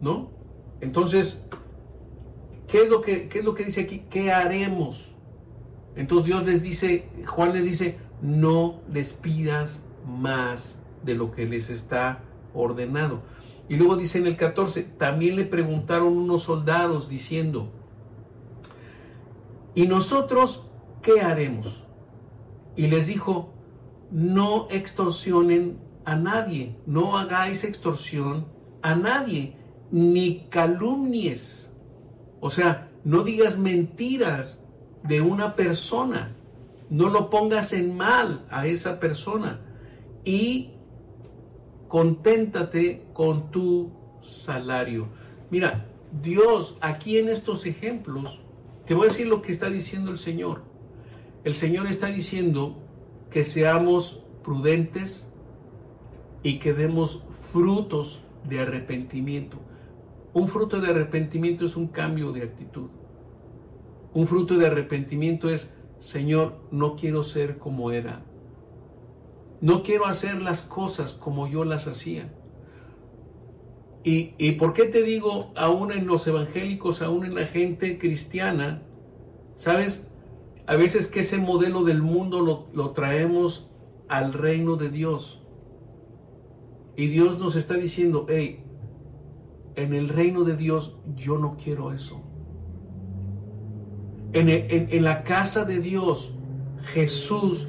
¿No? 0.00 0.30
Entonces, 0.80 1.46
¿qué 2.66 2.82
es 2.82 2.88
lo 2.88 3.00
que, 3.00 3.28
qué 3.28 3.40
es 3.40 3.44
lo 3.44 3.54
que 3.54 3.64
dice 3.64 3.82
aquí? 3.82 4.04
¿Qué 4.10 4.32
haremos? 4.32 5.14
Entonces 5.96 6.26
Dios 6.26 6.44
les 6.44 6.62
dice, 6.62 7.08
Juan 7.26 7.52
les 7.52 7.64
dice, 7.64 7.98
no 8.22 8.80
les 8.90 9.12
pidas 9.12 9.84
más 10.06 10.80
de 11.04 11.14
lo 11.14 11.32
que 11.32 11.46
les 11.46 11.70
está 11.70 12.22
ordenado. 12.54 13.22
Y 13.68 13.76
luego 13.76 13.96
dice 13.96 14.18
en 14.18 14.26
el 14.26 14.36
14, 14.36 14.82
también 14.82 15.36
le 15.36 15.44
preguntaron 15.44 16.16
unos 16.16 16.42
soldados 16.42 17.08
diciendo, 17.08 17.70
¿y 19.74 19.86
nosotros 19.86 20.68
qué 21.02 21.20
haremos? 21.20 21.84
Y 22.76 22.88
les 22.88 23.06
dijo, 23.06 23.52
no 24.10 24.66
extorsionen 24.70 25.78
a 26.04 26.16
nadie, 26.16 26.76
no 26.86 27.16
hagáis 27.16 27.62
extorsión 27.62 28.46
a 28.82 28.96
nadie, 28.96 29.56
ni 29.90 30.46
calumnies. 30.48 31.72
O 32.40 32.50
sea, 32.50 32.90
no 33.04 33.22
digas 33.22 33.58
mentiras 33.58 34.60
de 35.02 35.20
una 35.20 35.56
persona, 35.56 36.36
no 36.88 37.08
lo 37.08 37.30
pongas 37.30 37.72
en 37.72 37.96
mal 37.96 38.46
a 38.50 38.66
esa 38.66 39.00
persona 39.00 39.60
y 40.24 40.72
conténtate 41.88 43.04
con 43.12 43.50
tu 43.50 43.90
salario. 44.20 45.08
Mira, 45.50 45.86
Dios 46.22 46.76
aquí 46.80 47.18
en 47.18 47.28
estos 47.28 47.66
ejemplos, 47.66 48.40
te 48.84 48.94
voy 48.94 49.06
a 49.06 49.08
decir 49.08 49.26
lo 49.26 49.42
que 49.42 49.52
está 49.52 49.70
diciendo 49.70 50.10
el 50.10 50.18
Señor. 50.18 50.62
El 51.44 51.54
Señor 51.54 51.86
está 51.86 52.08
diciendo 52.08 52.76
que 53.30 53.44
seamos 53.44 54.24
prudentes 54.42 55.28
y 56.42 56.58
que 56.58 56.74
demos 56.74 57.22
frutos 57.52 58.22
de 58.48 58.60
arrepentimiento. 58.60 59.58
Un 60.32 60.46
fruto 60.46 60.80
de 60.80 60.90
arrepentimiento 60.90 61.64
es 61.64 61.76
un 61.76 61.88
cambio 61.88 62.32
de 62.32 62.42
actitud. 62.42 62.88
Un 64.14 64.26
fruto 64.26 64.56
de 64.56 64.66
arrepentimiento 64.66 65.48
es, 65.48 65.72
Señor, 65.98 66.54
no 66.70 66.94
quiero 66.94 67.22
ser 67.22 67.58
como 67.58 67.90
era. 67.90 68.24
No 69.60 69.82
quiero 69.82 70.06
hacer 70.06 70.40
las 70.40 70.62
cosas 70.62 71.12
como 71.14 71.48
yo 71.48 71.64
las 71.64 71.86
hacía. 71.86 72.32
¿Y, 74.04 74.34
y 74.38 74.52
por 74.52 74.72
qué 74.72 74.84
te 74.84 75.02
digo, 75.02 75.52
aún 75.56 75.92
en 75.92 76.06
los 76.06 76.26
evangélicos, 76.26 77.02
aún 77.02 77.24
en 77.24 77.34
la 77.34 77.44
gente 77.44 77.98
cristiana, 77.98 78.82
sabes? 79.54 80.10
A 80.66 80.76
veces 80.76 81.08
que 81.08 81.20
ese 81.20 81.38
modelo 81.38 81.82
del 81.84 82.00
mundo 82.02 82.40
lo, 82.40 82.68
lo 82.72 82.92
traemos 82.92 83.68
al 84.08 84.32
reino 84.32 84.76
de 84.76 84.90
Dios. 84.90 85.42
Y 86.96 87.08
Dios 87.08 87.38
nos 87.38 87.56
está 87.56 87.74
diciendo, 87.74 88.26
hey, 88.28 88.64
en 89.82 89.94
el 89.94 90.08
reino 90.08 90.44
de 90.44 90.56
Dios 90.56 90.96
yo 91.16 91.38
no 91.38 91.56
quiero 91.62 91.92
eso. 91.92 92.22
En, 94.32 95.02
la 95.02 95.24
casa 95.24 95.64
de 95.64 95.80
Dios, 95.80 96.32
Jesús 96.84 97.68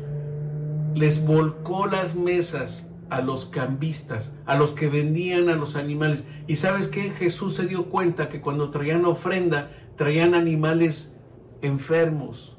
les 0.94 1.26
volcó 1.26 1.88
las 1.88 2.16
mesas 2.16 2.92
a 3.10 3.22
los 3.22 3.46
cambistas, 3.46 4.34
a 4.46 4.56
los 4.56 4.72
que 4.74 4.88
vendían 4.88 5.50
a 5.50 5.56
los 5.56 5.76
animales. 5.76 6.26
Y 6.48 6.58
sabes 6.58 6.88
que 6.88 7.10
Jesús 7.10 7.56
se 7.56 7.66
dio 7.66 7.86
cuenta 7.86 8.30
que 8.30 8.42
cuando 8.42 8.70
traían 8.70 9.06
ofrenda, 9.06 9.72
traían 9.96 10.36
animales 10.36 11.18
enfermos, 11.62 12.58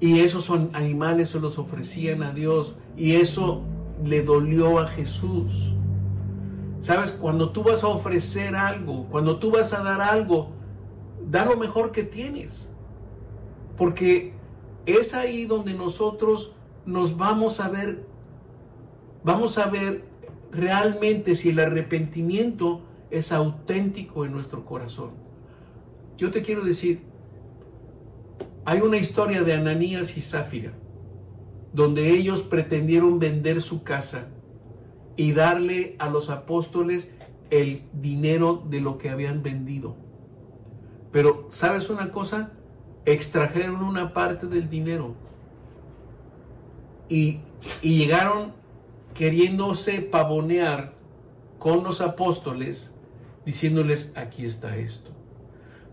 y 0.00 0.20
esos 0.20 0.50
animales 0.50 1.30
se 1.30 1.40
los 1.40 1.58
ofrecían 1.58 2.22
a 2.22 2.32
Dios. 2.32 2.76
Y 2.96 3.14
eso 3.14 3.62
le 4.04 4.22
dolió 4.22 4.78
a 4.78 4.86
Jesús. 4.86 5.74
Sabes, 6.80 7.10
cuando 7.10 7.50
tú 7.50 7.62
vas 7.62 7.82
a 7.82 7.88
ofrecer 7.88 8.54
algo, 8.54 9.06
cuando 9.10 9.38
tú 9.38 9.50
vas 9.50 9.72
a 9.72 9.82
dar 9.82 10.00
algo, 10.00 10.52
da 11.28 11.44
lo 11.44 11.56
mejor 11.56 11.90
que 11.90 12.04
tienes. 12.04 12.68
Porque 13.76 14.32
es 14.86 15.14
ahí 15.14 15.44
donde 15.44 15.74
nosotros 15.74 16.52
nos 16.86 17.16
vamos 17.16 17.60
a 17.60 17.68
ver, 17.68 18.06
vamos 19.24 19.58
a 19.58 19.66
ver 19.66 20.04
realmente 20.52 21.34
si 21.34 21.50
el 21.50 21.58
arrepentimiento 21.58 22.82
es 23.10 23.32
auténtico 23.32 24.24
en 24.24 24.32
nuestro 24.32 24.64
corazón. 24.64 25.10
Yo 26.16 26.30
te 26.30 26.42
quiero 26.42 26.64
decir, 26.64 27.02
hay 28.64 28.80
una 28.80 28.98
historia 28.98 29.42
de 29.42 29.54
Ananías 29.54 30.16
y 30.16 30.20
Zafira, 30.20 30.72
donde 31.72 32.10
ellos 32.10 32.42
pretendieron 32.42 33.18
vender 33.18 33.60
su 33.60 33.82
casa 33.82 34.28
y 35.18 35.32
darle 35.32 35.96
a 35.98 36.08
los 36.08 36.30
apóstoles 36.30 37.10
el 37.50 37.82
dinero 37.92 38.62
de 38.70 38.80
lo 38.80 38.98
que 38.98 39.10
habían 39.10 39.42
vendido. 39.42 39.96
Pero, 41.10 41.46
¿sabes 41.50 41.90
una 41.90 42.12
cosa? 42.12 42.52
Extrajeron 43.04 43.82
una 43.82 44.14
parte 44.14 44.46
del 44.46 44.70
dinero 44.70 45.16
y, 47.08 47.40
y 47.82 47.98
llegaron 47.98 48.52
queriéndose 49.12 50.02
pavonear 50.02 50.92
con 51.58 51.82
los 51.82 52.00
apóstoles, 52.00 52.92
diciéndoles, 53.44 54.12
aquí 54.16 54.44
está 54.44 54.76
esto. 54.76 55.10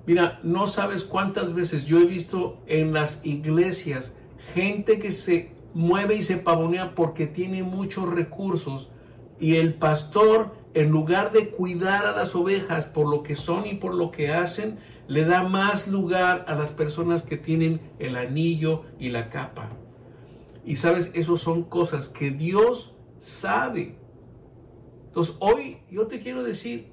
Mira, 0.06 0.40
no 0.44 0.68
sabes 0.68 1.04
cuántas 1.04 1.56
veces 1.56 1.86
yo 1.86 2.00
he 2.00 2.06
visto 2.06 2.60
en 2.68 2.94
las 2.94 3.26
iglesias 3.26 4.14
gente 4.54 5.00
que 5.00 5.12
se 5.12 5.56
mueve 5.74 6.14
y 6.14 6.22
se 6.22 6.38
pavonea 6.38 6.94
porque 6.94 7.26
tiene 7.26 7.64
muchos 7.64 8.08
recursos 8.08 8.92
y 9.40 9.56
el 9.56 9.74
pastor, 9.74 10.56
en 10.74 10.90
lugar 10.90 11.32
de 11.32 11.50
cuidar 11.50 12.06
a 12.06 12.16
las 12.16 12.36
ovejas 12.36 12.88
por 12.88 13.08
lo 13.08 13.24
que 13.24 13.36
son 13.36 13.66
y 13.66 13.76
por 13.76 13.94
lo 13.94 14.12
que 14.12 14.32
hacen, 14.32 14.80
le 15.08 15.26
da 15.26 15.44
más 15.44 15.88
lugar 15.88 16.46
a 16.48 16.56
las 16.56 16.72
personas 16.72 17.24
que 17.24 17.38
tienen 17.38 17.80
el 18.00 18.16
anillo 18.16 18.84
y 19.00 19.10
la 19.10 19.30
capa. 19.30 19.70
Y 20.66 20.78
sabes, 20.78 21.12
eso 21.14 21.38
son 21.38 21.64
cosas 21.64 22.08
que 22.10 22.32
Dios 22.32 22.96
sabe. 23.18 23.98
Entonces, 25.08 25.36
hoy 25.40 25.78
yo 25.92 26.08
te 26.08 26.22
quiero 26.22 26.44
decir, 26.44 26.92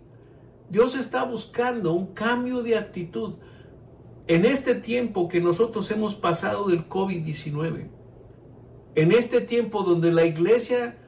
Dios 0.68 0.94
está 0.94 1.24
buscando 1.24 1.92
un 1.92 2.12
cambio 2.14 2.62
de 2.62 2.76
actitud 2.76 3.34
en 4.26 4.44
este 4.44 4.74
tiempo 4.74 5.28
que 5.28 5.40
nosotros 5.40 5.90
hemos 5.90 6.14
pasado 6.14 6.68
del 6.68 6.88
COVID-19. 6.88 7.88
En 8.94 9.12
este 9.12 9.40
tiempo 9.40 9.82
donde 9.82 10.12
la 10.12 10.24
iglesia 10.24 10.98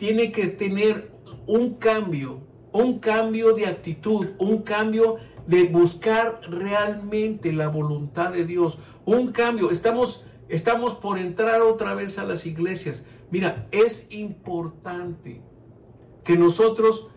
tiene 0.00 0.32
que 0.32 0.46
tener 0.46 1.10
un 1.46 1.74
cambio, 1.74 2.40
un 2.72 3.00
cambio 3.00 3.52
de 3.52 3.66
actitud, 3.66 4.28
un 4.38 4.62
cambio 4.62 5.16
de 5.46 5.64
buscar 5.64 6.40
realmente 6.48 7.52
la 7.52 7.68
voluntad 7.68 8.32
de 8.32 8.46
Dios, 8.46 8.78
un 9.04 9.30
cambio. 9.30 9.70
Estamos, 9.70 10.24
estamos 10.48 10.94
por 10.94 11.18
entrar 11.18 11.60
otra 11.60 11.94
vez 11.94 12.18
a 12.18 12.24
las 12.24 12.46
iglesias. 12.46 13.04
Mira, 13.30 13.68
es 13.72 14.06
importante 14.10 15.42
que 16.24 16.38
nosotros 16.38 17.08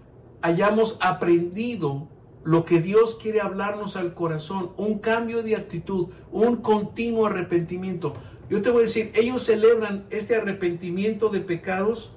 hayamos 0.41 0.97
aprendido 0.99 2.09
lo 2.43 2.65
que 2.65 2.81
Dios 2.81 3.15
quiere 3.15 3.39
hablarnos 3.39 3.95
al 3.95 4.13
corazón, 4.13 4.71
un 4.75 4.99
cambio 4.99 5.41
de 5.41 5.55
actitud, 5.55 6.09
un 6.33 6.57
continuo 6.57 7.27
arrepentimiento. 7.27 8.13
Yo 8.49 8.61
te 8.61 8.71
voy 8.71 8.79
a 8.79 8.85
decir, 8.87 9.13
ellos 9.15 9.41
celebran 9.43 10.05
este 10.09 10.35
arrepentimiento 10.35 11.29
de 11.29 11.39
pecados 11.39 12.11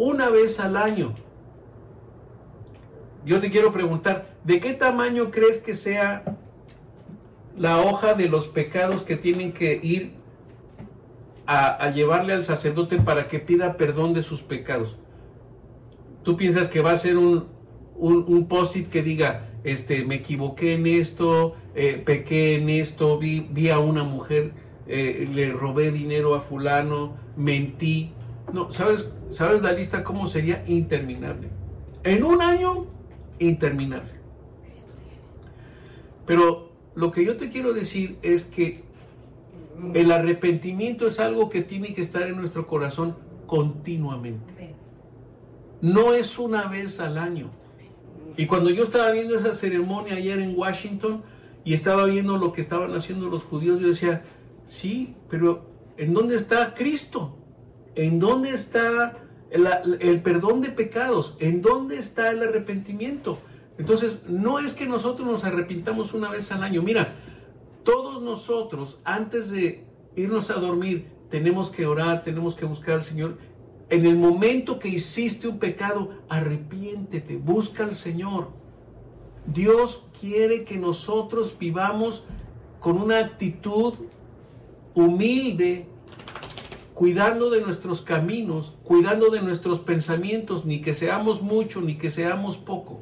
una 0.00 0.30
vez 0.30 0.58
al 0.60 0.78
año. 0.78 1.12
Yo 3.26 3.38
te 3.38 3.50
quiero 3.50 3.70
preguntar, 3.70 4.34
¿de 4.44 4.58
qué 4.58 4.72
tamaño 4.72 5.30
crees 5.30 5.58
que 5.58 5.74
sea 5.74 6.38
la 7.54 7.82
hoja 7.82 8.14
de 8.14 8.26
los 8.26 8.48
pecados 8.48 9.02
que 9.02 9.16
tienen 9.16 9.52
que 9.52 9.78
ir 9.82 10.14
a, 11.46 11.90
llevarle 11.90 12.32
al 12.32 12.44
sacerdote 12.44 12.96
para 12.98 13.28
que 13.28 13.40
pida 13.40 13.76
perdón 13.76 14.14
de 14.14 14.22
sus 14.22 14.40
pecados? 14.40 14.96
¿Tú 16.22 16.34
piensas 16.34 16.68
que 16.68 16.80
va 16.80 16.92
a 16.92 16.96
ser 16.96 17.18
un, 17.18 17.48
un, 17.98 18.46
post-it 18.48 18.88
que 18.88 19.02
diga, 19.02 19.50
este, 19.64 20.06
me 20.06 20.14
equivoqué 20.14 20.72
en 20.72 20.86
esto, 20.86 21.56
eh, 21.74 22.00
pequé 22.02 22.54
en 22.54 22.70
esto, 22.70 23.18
vi, 23.18 23.68
a 23.68 23.78
una 23.78 24.04
mujer, 24.04 24.54
eh, 24.86 25.28
le 25.30 25.52
robé 25.52 25.90
dinero 25.90 26.34
a 26.34 26.40
fulano, 26.40 27.16
mentí. 27.36 28.14
No, 28.52 28.70
¿sabes, 28.70 29.08
¿sabes 29.30 29.62
la 29.62 29.72
lista 29.72 30.02
cómo 30.02 30.26
sería? 30.26 30.64
Interminable. 30.66 31.48
En 32.02 32.24
un 32.24 32.42
año, 32.42 32.86
interminable. 33.38 34.10
Pero 36.26 36.72
lo 36.94 37.10
que 37.10 37.24
yo 37.24 37.36
te 37.36 37.50
quiero 37.50 37.72
decir 37.72 38.18
es 38.22 38.44
que 38.44 38.82
el 39.94 40.12
arrepentimiento 40.12 41.06
es 41.06 41.20
algo 41.20 41.48
que 41.48 41.62
tiene 41.62 41.94
que 41.94 42.00
estar 42.00 42.22
en 42.22 42.36
nuestro 42.36 42.66
corazón 42.66 43.16
continuamente. 43.46 44.74
No 45.80 46.12
es 46.12 46.38
una 46.38 46.66
vez 46.66 47.00
al 47.00 47.18
año. 47.18 47.50
Y 48.36 48.46
cuando 48.46 48.70
yo 48.70 48.84
estaba 48.84 49.10
viendo 49.10 49.34
esa 49.34 49.52
ceremonia 49.52 50.14
ayer 50.14 50.38
en 50.38 50.56
Washington 50.56 51.22
y 51.64 51.74
estaba 51.74 52.04
viendo 52.04 52.36
lo 52.36 52.52
que 52.52 52.60
estaban 52.60 52.94
haciendo 52.94 53.28
los 53.28 53.42
judíos, 53.42 53.80
yo 53.80 53.88
decía, 53.88 54.22
sí, 54.66 55.16
pero 55.28 55.66
¿en 55.96 56.14
dónde 56.14 56.36
está 56.36 56.74
Cristo? 56.74 57.36
¿En 57.94 58.18
dónde 58.18 58.50
está 58.50 59.18
el, 59.50 60.22
perdón 60.22 60.60
de 60.60 60.70
pecados? 60.70 61.36
¿En 61.40 61.62
dónde 61.62 61.98
está 61.98 62.30
el 62.30 62.42
arrepentimiento? 62.42 63.38
Entonces, 63.78 64.20
no 64.28 64.58
es 64.58 64.74
que 64.74 64.86
nosotros 64.86 65.26
nos 65.26 65.44
arrepintamos 65.44 66.14
una 66.14 66.30
vez 66.30 66.52
al 66.52 66.62
año. 66.62 66.82
Mira, 66.82 67.14
todos 67.82 68.22
nosotros, 68.22 69.00
antes 69.04 69.50
de 69.50 69.86
irnos 70.16 70.50
a 70.50 70.54
dormir, 70.54 71.08
tenemos 71.30 71.70
que 71.70 71.86
orar, 71.86 72.22
tenemos 72.22 72.54
que 72.54 72.66
buscar 72.66 72.94
al 72.94 73.02
Señor. 73.02 73.38
En 73.88 74.06
el 74.06 74.16
momento 74.16 74.78
que 74.78 74.88
hiciste 74.88 75.48
un 75.48 75.58
pecado, 75.58 76.10
arrepiéntete, 76.28 77.36
busca 77.36 77.84
al 77.84 77.94
Señor. 77.94 78.50
Dios 79.46 80.04
quiere 80.20 80.64
que 80.64 80.76
nosotros 80.76 81.56
vivamos 81.58 82.24
con 82.78 83.00
una 83.00 83.18
actitud 83.18 83.94
humilde, 84.94 85.86
cuidando 87.00 87.48
de 87.48 87.62
nuestros 87.62 88.02
caminos, 88.02 88.76
cuidando 88.84 89.30
de 89.30 89.40
nuestros 89.40 89.80
pensamientos, 89.80 90.66
ni 90.66 90.82
que 90.82 90.92
seamos 90.92 91.40
mucho, 91.40 91.80
ni 91.80 91.96
que 91.96 92.10
seamos 92.10 92.58
poco. 92.58 93.00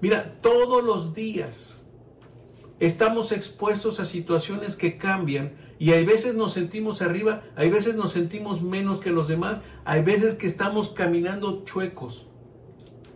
Mira, 0.00 0.38
todos 0.40 0.84
los 0.84 1.12
días 1.12 1.80
estamos 2.78 3.32
expuestos 3.32 3.98
a 3.98 4.04
situaciones 4.04 4.76
que 4.76 4.96
cambian 4.96 5.56
y 5.76 5.90
hay 5.90 6.06
veces 6.06 6.36
nos 6.36 6.52
sentimos 6.52 7.02
arriba, 7.02 7.42
hay 7.56 7.68
veces 7.68 7.96
nos 7.96 8.12
sentimos 8.12 8.62
menos 8.62 9.00
que 9.00 9.10
los 9.10 9.26
demás, 9.26 9.60
hay 9.84 10.04
veces 10.04 10.34
que 10.34 10.46
estamos 10.46 10.90
caminando 10.90 11.64
chuecos. 11.64 12.28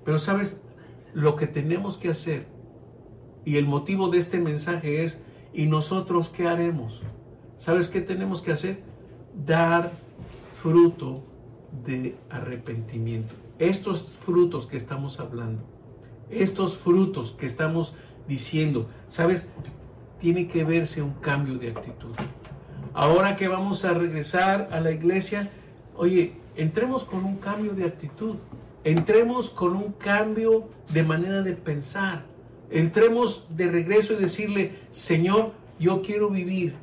Pero 0.04 0.18
sabes, 0.18 0.60
lo 1.14 1.36
que 1.36 1.46
tenemos 1.46 1.98
que 1.98 2.08
hacer 2.08 2.48
y 3.44 3.58
el 3.58 3.66
motivo 3.68 4.08
de 4.08 4.18
este 4.18 4.40
mensaje 4.40 5.04
es, 5.04 5.22
¿y 5.54 5.66
nosotros 5.66 6.30
qué 6.30 6.48
haremos? 6.48 7.00
¿Sabes 7.58 7.86
qué 7.86 8.00
tenemos 8.00 8.42
que 8.42 8.50
hacer? 8.50 8.89
Dar 9.34 9.92
fruto 10.60 11.22
de 11.84 12.16
arrepentimiento. 12.28 13.34
Estos 13.58 14.06
frutos 14.20 14.66
que 14.66 14.76
estamos 14.76 15.20
hablando, 15.20 15.62
estos 16.30 16.76
frutos 16.76 17.32
que 17.32 17.46
estamos 17.46 17.94
diciendo, 18.28 18.88
¿sabes? 19.08 19.48
Tiene 20.18 20.48
que 20.48 20.64
verse 20.64 21.02
un 21.02 21.14
cambio 21.14 21.58
de 21.58 21.70
actitud. 21.70 22.14
Ahora 22.92 23.36
que 23.36 23.48
vamos 23.48 23.84
a 23.84 23.94
regresar 23.94 24.68
a 24.72 24.80
la 24.80 24.90
iglesia, 24.90 25.50
oye, 25.96 26.34
entremos 26.56 27.04
con 27.04 27.24
un 27.24 27.36
cambio 27.36 27.72
de 27.72 27.84
actitud, 27.84 28.36
entremos 28.84 29.50
con 29.50 29.76
un 29.76 29.92
cambio 29.92 30.68
de 30.92 31.02
manera 31.02 31.42
de 31.42 31.52
pensar, 31.52 32.24
entremos 32.70 33.46
de 33.50 33.70
regreso 33.70 34.14
y 34.14 34.16
decirle, 34.16 34.78
Señor, 34.90 35.52
yo 35.78 36.02
quiero 36.02 36.30
vivir 36.30 36.74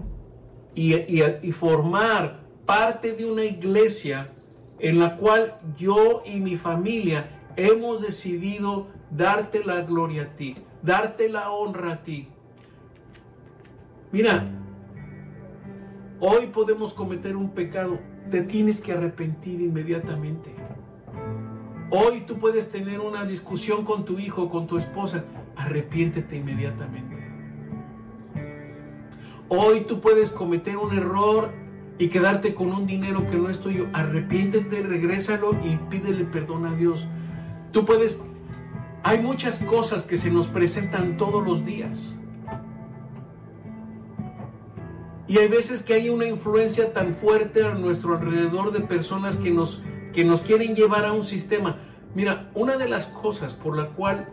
y, 0.77 1.51
formar 1.51 2.41
parte 2.65 3.13
de 3.13 3.25
una 3.25 3.43
iglesia 3.43 4.29
en 4.79 4.99
la 4.99 5.17
cual 5.17 5.59
yo 5.75 6.21
y 6.23 6.39
mi 6.39 6.55
familia 6.55 7.51
hemos 7.55 8.01
decidido 8.01 8.87
darte 9.09 9.63
la 9.63 9.81
gloria 9.81 10.23
a 10.23 10.35
ti, 10.35 10.55
darte 10.83 11.29
la 11.29 11.49
honra 11.49 11.93
a 11.93 12.03
ti. 12.03 12.27
Mira, 14.11 14.45
hoy 16.19 16.45
podemos 16.47 16.93
cometer 16.93 17.35
un 17.35 17.49
pecado, 17.49 17.97
te 18.29 18.41
tienes 18.41 18.79
que 18.79 18.91
arrepentir 18.91 19.59
inmediatamente. 19.61 20.53
Hoy 21.89 22.21
tú 22.27 22.37
puedes 22.37 22.69
tener 22.69 22.99
una 22.99 23.25
discusión 23.25 23.83
con 23.83 24.05
tu 24.05 24.19
hijo, 24.19 24.49
con 24.49 24.67
tu 24.67 24.77
esposa, 24.77 25.23
arrepiéntete 25.55 26.35
inmediatamente. 26.35 27.16
Hoy 29.49 29.81
tú 29.81 30.01
puedes 30.01 30.31
cometer 30.31 30.77
un 30.77 30.93
error 30.93 31.51
y 31.97 32.09
quedarte 32.09 32.53
con 32.53 32.71
un 32.71 32.85
dinero 32.85 33.25
que 33.27 33.37
no 33.37 33.49
es 33.49 33.59
tuyo, 33.59 33.87
arrepiéntete, 33.93 34.83
regrésalo 34.83 35.51
y 35.63 35.77
pídele 35.89 36.25
perdón 36.25 36.65
a 36.65 36.75
Dios. 36.75 37.07
Tú 37.71 37.85
puedes 37.85 38.23
hay 39.03 39.19
muchas 39.19 39.59
cosas 39.59 40.03
que 40.03 40.17
se 40.17 40.29
nos 40.29 40.47
presentan 40.47 41.15
todos 41.15 41.41
los 41.41 41.63
días. 41.63 42.13
Y 45.27 45.37
hay 45.37 45.47
veces 45.47 45.81
que 45.81 45.93
hay 45.93 46.09
una 46.09 46.25
influencia 46.25 46.91
tan 46.91 47.13
fuerte 47.13 47.63
a 47.63 47.73
nuestro 47.73 48.17
alrededor 48.17 48.73
de 48.73 48.81
personas 48.81 49.37
que 49.37 49.51
nos, 49.51 49.81
que 50.11 50.25
nos 50.25 50.41
quieren 50.41 50.75
llevar 50.75 51.05
a 51.05 51.13
un 51.13 51.23
sistema. 51.23 51.77
Mira, 52.15 52.49
una 52.53 52.75
de 52.75 52.89
las 52.89 53.05
cosas 53.07 53.53
por 53.53 53.77
la 53.77 53.91
cual 53.91 54.27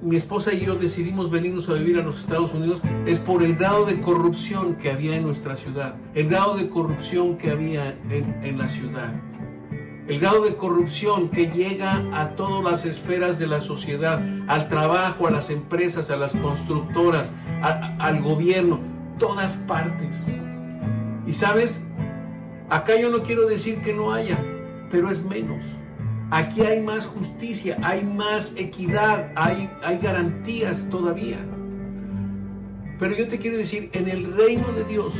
mi 0.00 0.16
esposa 0.16 0.52
y 0.52 0.60
yo 0.60 0.76
decidimos 0.76 1.30
venirnos 1.30 1.68
a 1.68 1.74
vivir 1.74 1.98
a 1.98 2.02
los 2.02 2.20
Estados 2.20 2.54
Unidos 2.54 2.80
es 3.06 3.18
por 3.18 3.42
el 3.42 3.56
grado 3.56 3.84
de 3.84 4.00
corrupción 4.00 4.76
que 4.76 4.90
había 4.90 5.16
en 5.16 5.22
nuestra 5.24 5.56
ciudad, 5.56 5.96
el 6.14 6.28
grado 6.28 6.56
de 6.56 6.68
corrupción 6.68 7.36
que 7.36 7.50
había 7.50 7.98
en, 8.10 8.38
en 8.42 8.58
la 8.58 8.68
ciudad 8.68 9.14
el 10.08 10.20
grado 10.20 10.42
de 10.42 10.56
corrupción 10.56 11.28
que 11.28 11.48
llega 11.48 12.02
a 12.14 12.30
todas 12.30 12.64
las 12.64 12.86
esferas 12.86 13.38
de 13.38 13.46
la 13.46 13.60
sociedad, 13.60 14.22
al 14.48 14.68
trabajo, 14.68 15.26
a 15.26 15.30
las 15.30 15.50
empresas, 15.50 16.10
a 16.10 16.16
las 16.16 16.34
constructoras, 16.34 17.30
al 17.60 18.22
gobierno, 18.22 18.80
todas 19.18 19.58
partes. 19.58 20.26
Y 21.26 21.34
sabes, 21.34 21.84
acá 22.70 22.98
yo 22.98 23.10
no 23.10 23.22
quiero 23.22 23.46
decir 23.46 23.82
que 23.82 23.92
no 23.92 24.10
haya, 24.10 24.42
pero 24.90 25.10
es 25.10 25.22
menos. 25.22 25.62
Aquí 26.30 26.60
hay 26.60 26.80
más 26.80 27.06
justicia, 27.06 27.78
hay 27.82 28.04
más 28.04 28.54
equidad, 28.56 29.32
hay, 29.34 29.70
hay 29.82 29.98
garantías 29.98 30.88
todavía. 30.90 31.38
Pero 32.98 33.16
yo 33.16 33.28
te 33.28 33.38
quiero 33.38 33.56
decir, 33.56 33.88
en 33.92 34.08
el 34.08 34.34
reino 34.34 34.72
de 34.72 34.84
Dios, 34.84 35.14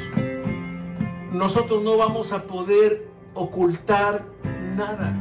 nosotros 1.33 1.83
no 1.83 1.97
vamos 1.97 2.33
a 2.33 2.43
poder 2.43 3.09
ocultar 3.35 4.27
nada. 4.77 5.17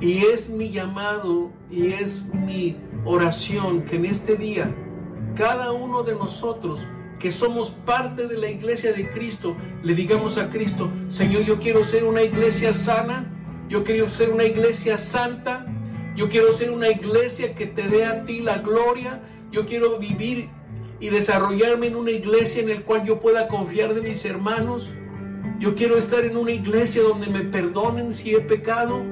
Y 0.00 0.18
es 0.18 0.50
mi 0.50 0.70
llamado 0.70 1.52
y 1.70 1.92
es 1.92 2.24
mi 2.26 2.76
oración 3.04 3.82
que 3.82 3.96
en 3.96 4.06
este 4.06 4.36
día 4.36 4.74
cada 5.36 5.72
uno 5.72 6.02
de 6.02 6.14
nosotros 6.14 6.86
que 7.18 7.30
somos 7.30 7.70
parte 7.70 8.26
de 8.26 8.36
la 8.36 8.50
iglesia 8.50 8.92
de 8.92 9.10
Cristo, 9.10 9.56
le 9.82 9.94
digamos 9.94 10.36
a 10.38 10.50
Cristo, 10.50 10.90
Señor, 11.08 11.42
yo 11.44 11.58
quiero 11.58 11.82
ser 11.84 12.04
una 12.04 12.22
iglesia 12.22 12.72
sana, 12.72 13.33
yo 13.68 13.84
quiero 13.84 14.08
ser 14.08 14.30
una 14.30 14.44
iglesia 14.44 14.98
santa, 14.98 15.66
yo 16.16 16.28
quiero 16.28 16.52
ser 16.52 16.70
una 16.70 16.88
iglesia 16.88 17.54
que 17.54 17.66
te 17.66 17.88
dé 17.88 18.04
a 18.04 18.24
ti 18.24 18.40
la 18.40 18.58
gloria, 18.58 19.22
yo 19.50 19.66
quiero 19.66 19.98
vivir 19.98 20.48
y 21.00 21.08
desarrollarme 21.08 21.88
en 21.88 21.96
una 21.96 22.10
iglesia 22.10 22.62
en 22.62 22.68
la 22.68 22.80
cual 22.82 23.04
yo 23.04 23.20
pueda 23.20 23.48
confiar 23.48 23.94
de 23.94 24.00
mis 24.00 24.24
hermanos, 24.24 24.92
yo 25.58 25.74
quiero 25.74 25.96
estar 25.96 26.24
en 26.24 26.36
una 26.36 26.50
iglesia 26.50 27.02
donde 27.02 27.28
me 27.28 27.40
perdonen 27.40 28.12
si 28.12 28.34
he 28.34 28.40
pecado. 28.40 29.02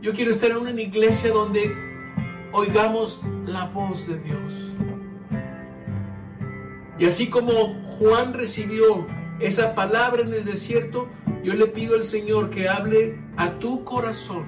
Yo 0.00 0.12
quiero 0.12 0.30
estar 0.30 0.50
en 0.50 0.56
una 0.56 0.80
iglesia 0.80 1.30
donde 1.30 1.72
oigamos 2.52 3.22
la 3.46 3.66
voz 3.66 4.08
de 4.08 4.18
Dios. 4.18 4.54
Y 6.98 7.06
así 7.06 7.28
como 7.28 7.52
Juan 7.52 8.32
recibió 8.32 9.06
esa 9.40 9.74
palabra 9.74 10.22
en 10.22 10.32
el 10.32 10.44
desierto, 10.44 11.08
yo 11.42 11.54
le 11.54 11.66
pido 11.66 11.94
al 11.96 12.04
Señor 12.04 12.50
que 12.50 12.68
hable 12.68 13.18
a 13.36 13.50
tu 13.58 13.84
corazón 13.84 14.44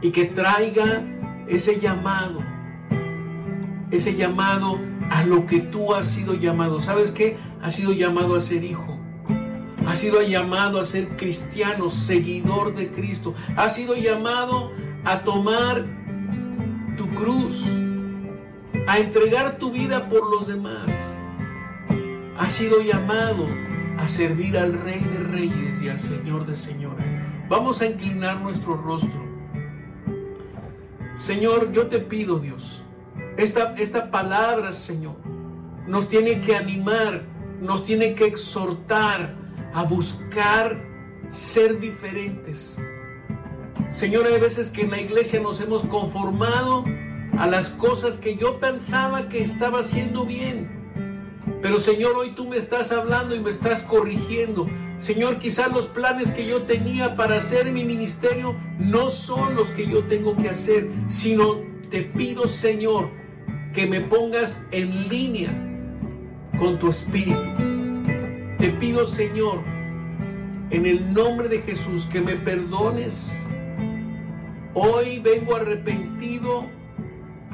y 0.00 0.10
que 0.10 0.24
traiga 0.26 1.04
ese 1.46 1.80
llamado, 1.80 2.40
ese 3.90 4.14
llamado 4.14 4.78
a 5.10 5.24
lo 5.24 5.46
que 5.46 5.60
tú 5.60 5.94
has 5.94 6.06
sido 6.06 6.34
llamado. 6.34 6.80
¿Sabes 6.80 7.10
qué? 7.10 7.36
Has 7.60 7.74
sido 7.76 7.92
llamado 7.92 8.34
a 8.34 8.40
ser 8.40 8.64
hijo. 8.64 8.98
Ha 9.86 9.96
sido 9.96 10.22
llamado 10.22 10.80
a 10.80 10.84
ser 10.84 11.16
cristiano, 11.16 11.88
seguidor 11.88 12.74
de 12.74 12.90
Cristo. 12.90 13.34
Ha 13.56 13.68
sido 13.68 13.94
llamado 13.94 14.72
a 15.04 15.22
tomar 15.22 15.84
tu 16.96 17.08
cruz, 17.08 17.66
a 18.86 18.98
entregar 18.98 19.58
tu 19.58 19.70
vida 19.70 20.08
por 20.08 20.30
los 20.30 20.46
demás. 20.46 20.88
Ha 22.38 22.48
sido 22.48 22.80
llamado 22.80 23.46
a 24.02 24.08
servir 24.08 24.58
al 24.58 24.72
Rey 24.80 24.98
de 24.98 25.18
Reyes 25.18 25.80
y 25.80 25.88
al 25.88 25.98
Señor 25.98 26.44
de 26.44 26.56
Señores. 26.56 27.06
Vamos 27.48 27.80
a 27.80 27.86
inclinar 27.86 28.40
nuestro 28.40 28.76
rostro. 28.76 29.22
Señor, 31.14 31.70
yo 31.70 31.86
te 31.86 32.00
pido, 32.00 32.40
Dios, 32.40 32.82
esta, 33.36 33.74
esta 33.74 34.10
palabra, 34.10 34.72
Señor, 34.72 35.14
nos 35.86 36.08
tiene 36.08 36.40
que 36.40 36.56
animar, 36.56 37.22
nos 37.60 37.84
tiene 37.84 38.14
que 38.14 38.24
exhortar 38.24 39.36
a 39.72 39.84
buscar 39.84 40.82
ser 41.28 41.78
diferentes. 41.78 42.78
Señor, 43.88 44.26
hay 44.26 44.40
veces 44.40 44.70
que 44.70 44.82
en 44.82 44.90
la 44.90 45.00
iglesia 45.00 45.40
nos 45.40 45.60
hemos 45.60 45.84
conformado 45.84 46.84
a 47.38 47.46
las 47.46 47.68
cosas 47.68 48.16
que 48.16 48.34
yo 48.34 48.58
pensaba 48.58 49.28
que 49.28 49.42
estaba 49.42 49.78
haciendo 49.78 50.26
bien. 50.26 50.81
Pero 51.62 51.78
Señor, 51.78 52.16
hoy 52.16 52.30
tú 52.30 52.48
me 52.48 52.56
estás 52.56 52.90
hablando 52.90 53.36
y 53.36 53.40
me 53.40 53.50
estás 53.50 53.84
corrigiendo. 53.84 54.68
Señor, 54.96 55.38
quizás 55.38 55.72
los 55.72 55.86
planes 55.86 56.32
que 56.32 56.44
yo 56.44 56.62
tenía 56.64 57.14
para 57.14 57.36
hacer 57.36 57.70
mi 57.70 57.84
ministerio 57.84 58.56
no 58.80 59.08
son 59.08 59.54
los 59.54 59.70
que 59.70 59.86
yo 59.86 60.04
tengo 60.06 60.36
que 60.36 60.48
hacer, 60.48 60.90
sino 61.06 61.60
te 61.88 62.02
pido, 62.02 62.48
Señor, 62.48 63.10
que 63.72 63.86
me 63.86 64.00
pongas 64.00 64.66
en 64.72 65.08
línea 65.08 65.52
con 66.58 66.80
tu 66.80 66.88
espíritu. 66.88 67.38
Te 68.58 68.70
pido, 68.80 69.06
Señor, 69.06 69.62
en 70.70 70.84
el 70.84 71.14
nombre 71.14 71.48
de 71.48 71.60
Jesús, 71.60 72.06
que 72.06 72.20
me 72.20 72.34
perdones. 72.34 73.46
Hoy 74.74 75.20
vengo 75.20 75.54
arrepentido 75.54 76.66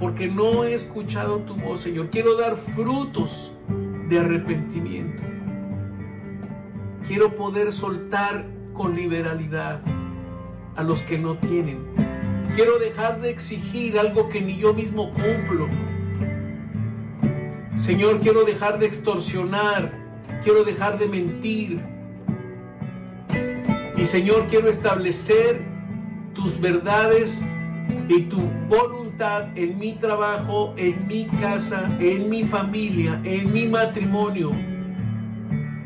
porque 0.00 0.28
no 0.28 0.64
he 0.64 0.72
escuchado 0.72 1.40
tu 1.40 1.56
voz, 1.56 1.80
Señor. 1.80 2.08
Quiero 2.08 2.36
dar 2.36 2.56
frutos 2.56 3.52
de 4.08 4.18
arrepentimiento. 4.18 5.22
Quiero 7.06 7.36
poder 7.36 7.72
soltar 7.72 8.46
con 8.74 8.94
liberalidad 8.94 9.82
a 10.76 10.82
los 10.82 11.02
que 11.02 11.18
no 11.18 11.36
tienen. 11.38 11.86
Quiero 12.54 12.78
dejar 12.78 13.20
de 13.20 13.30
exigir 13.30 13.98
algo 13.98 14.28
que 14.28 14.40
ni 14.40 14.56
yo 14.58 14.74
mismo 14.74 15.12
cumplo. 15.12 15.68
Señor, 17.76 18.20
quiero 18.20 18.44
dejar 18.44 18.78
de 18.78 18.86
extorsionar. 18.86 19.92
Quiero 20.42 20.64
dejar 20.64 20.98
de 20.98 21.08
mentir 21.08 21.80
y 23.98 24.04
Señor, 24.04 24.46
quiero 24.48 24.68
establecer 24.68 25.60
tus 26.32 26.60
verdades 26.60 27.44
y 28.08 28.22
tu 28.22 28.40
voluntad 28.68 29.07
en 29.18 29.78
mi 29.78 29.94
trabajo, 29.94 30.74
en 30.76 31.06
mi 31.08 31.26
casa, 31.26 31.90
en 31.98 32.30
mi 32.30 32.44
familia, 32.44 33.20
en 33.24 33.52
mi 33.52 33.66
matrimonio. 33.66 34.52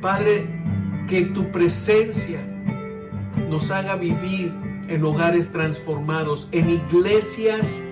Padre, 0.03 0.47
que 1.09 1.23
tu 1.23 1.51
presencia 1.51 2.41
nos 3.49 3.71
haga 3.71 3.97
vivir 3.97 4.53
en 4.89 5.03
hogares 5.05 5.51
transformados, 5.51 6.49
en 6.53 6.69
iglesias 6.69 7.83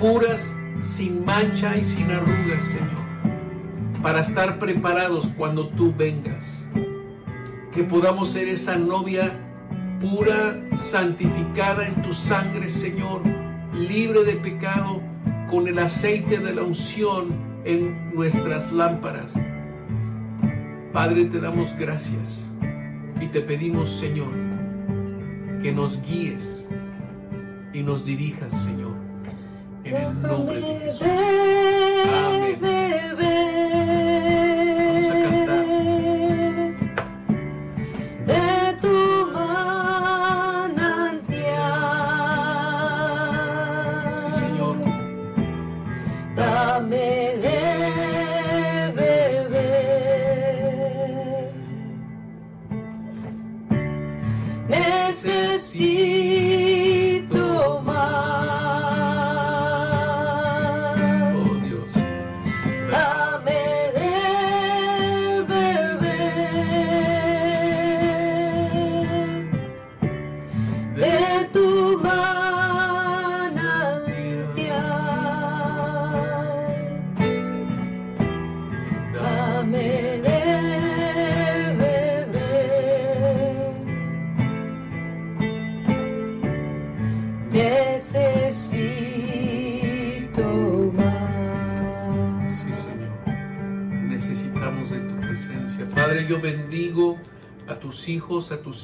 puras, 0.00 0.56
sin 0.80 1.24
mancha 1.24 1.76
y 1.76 1.84
sin 1.84 2.10
arrugas, 2.10 2.64
Señor, 2.64 4.02
para 4.02 4.20
estar 4.20 4.58
preparados 4.58 5.28
cuando 5.36 5.68
tú 5.68 5.94
vengas 5.96 6.66
que 7.72 7.84
podamos 7.84 8.30
ser 8.30 8.48
esa 8.48 8.76
novia 8.76 9.32
pura, 10.00 10.60
santificada 10.74 11.86
en 11.86 12.02
tu 12.02 12.12
sangre, 12.12 12.68
Señor, 12.68 13.22
libre 13.88 14.24
de 14.24 14.36
pecado, 14.36 15.02
con 15.50 15.68
el 15.68 15.78
aceite 15.78 16.38
de 16.38 16.54
la 16.54 16.62
unción 16.62 17.34
en 17.64 18.14
nuestras 18.14 18.72
lámparas. 18.72 19.34
Padre, 20.92 21.26
te 21.26 21.40
damos 21.40 21.76
gracias 21.76 22.50
y 23.20 23.26
te 23.28 23.40
pedimos, 23.40 23.88
Señor, 23.88 24.32
que 25.62 25.72
nos 25.72 26.00
guíes 26.02 26.68
y 27.72 27.82
nos 27.82 28.04
dirijas, 28.04 28.52
Señor, 28.52 28.94
en 29.84 29.96
el 29.96 30.22
nombre 30.22 30.60
de 30.60 30.78
Jesús. 30.80 31.61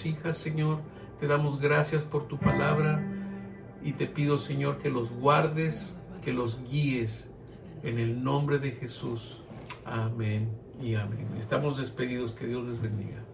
Hijas, 0.04 0.36
Señor. 0.36 0.80
Te 1.18 1.26
damos 1.26 1.58
gracias 1.58 2.04
por 2.04 2.28
tu 2.28 2.38
palabra 2.38 3.02
y 3.82 3.92
te 3.92 4.06
pido, 4.06 4.38
Señor, 4.38 4.78
que 4.78 4.90
los 4.90 5.10
guardes, 5.10 5.96
que 6.22 6.32
los 6.32 6.62
guíes 6.70 7.30
en 7.82 7.98
el 7.98 8.22
nombre 8.22 8.58
de 8.58 8.72
Jesús. 8.72 9.42
Amén 9.84 10.50
y 10.80 10.94
amén. 10.94 11.28
Estamos 11.38 11.76
despedidos. 11.76 12.32
Que 12.32 12.46
Dios 12.46 12.66
les 12.66 12.80
bendiga. 12.80 13.27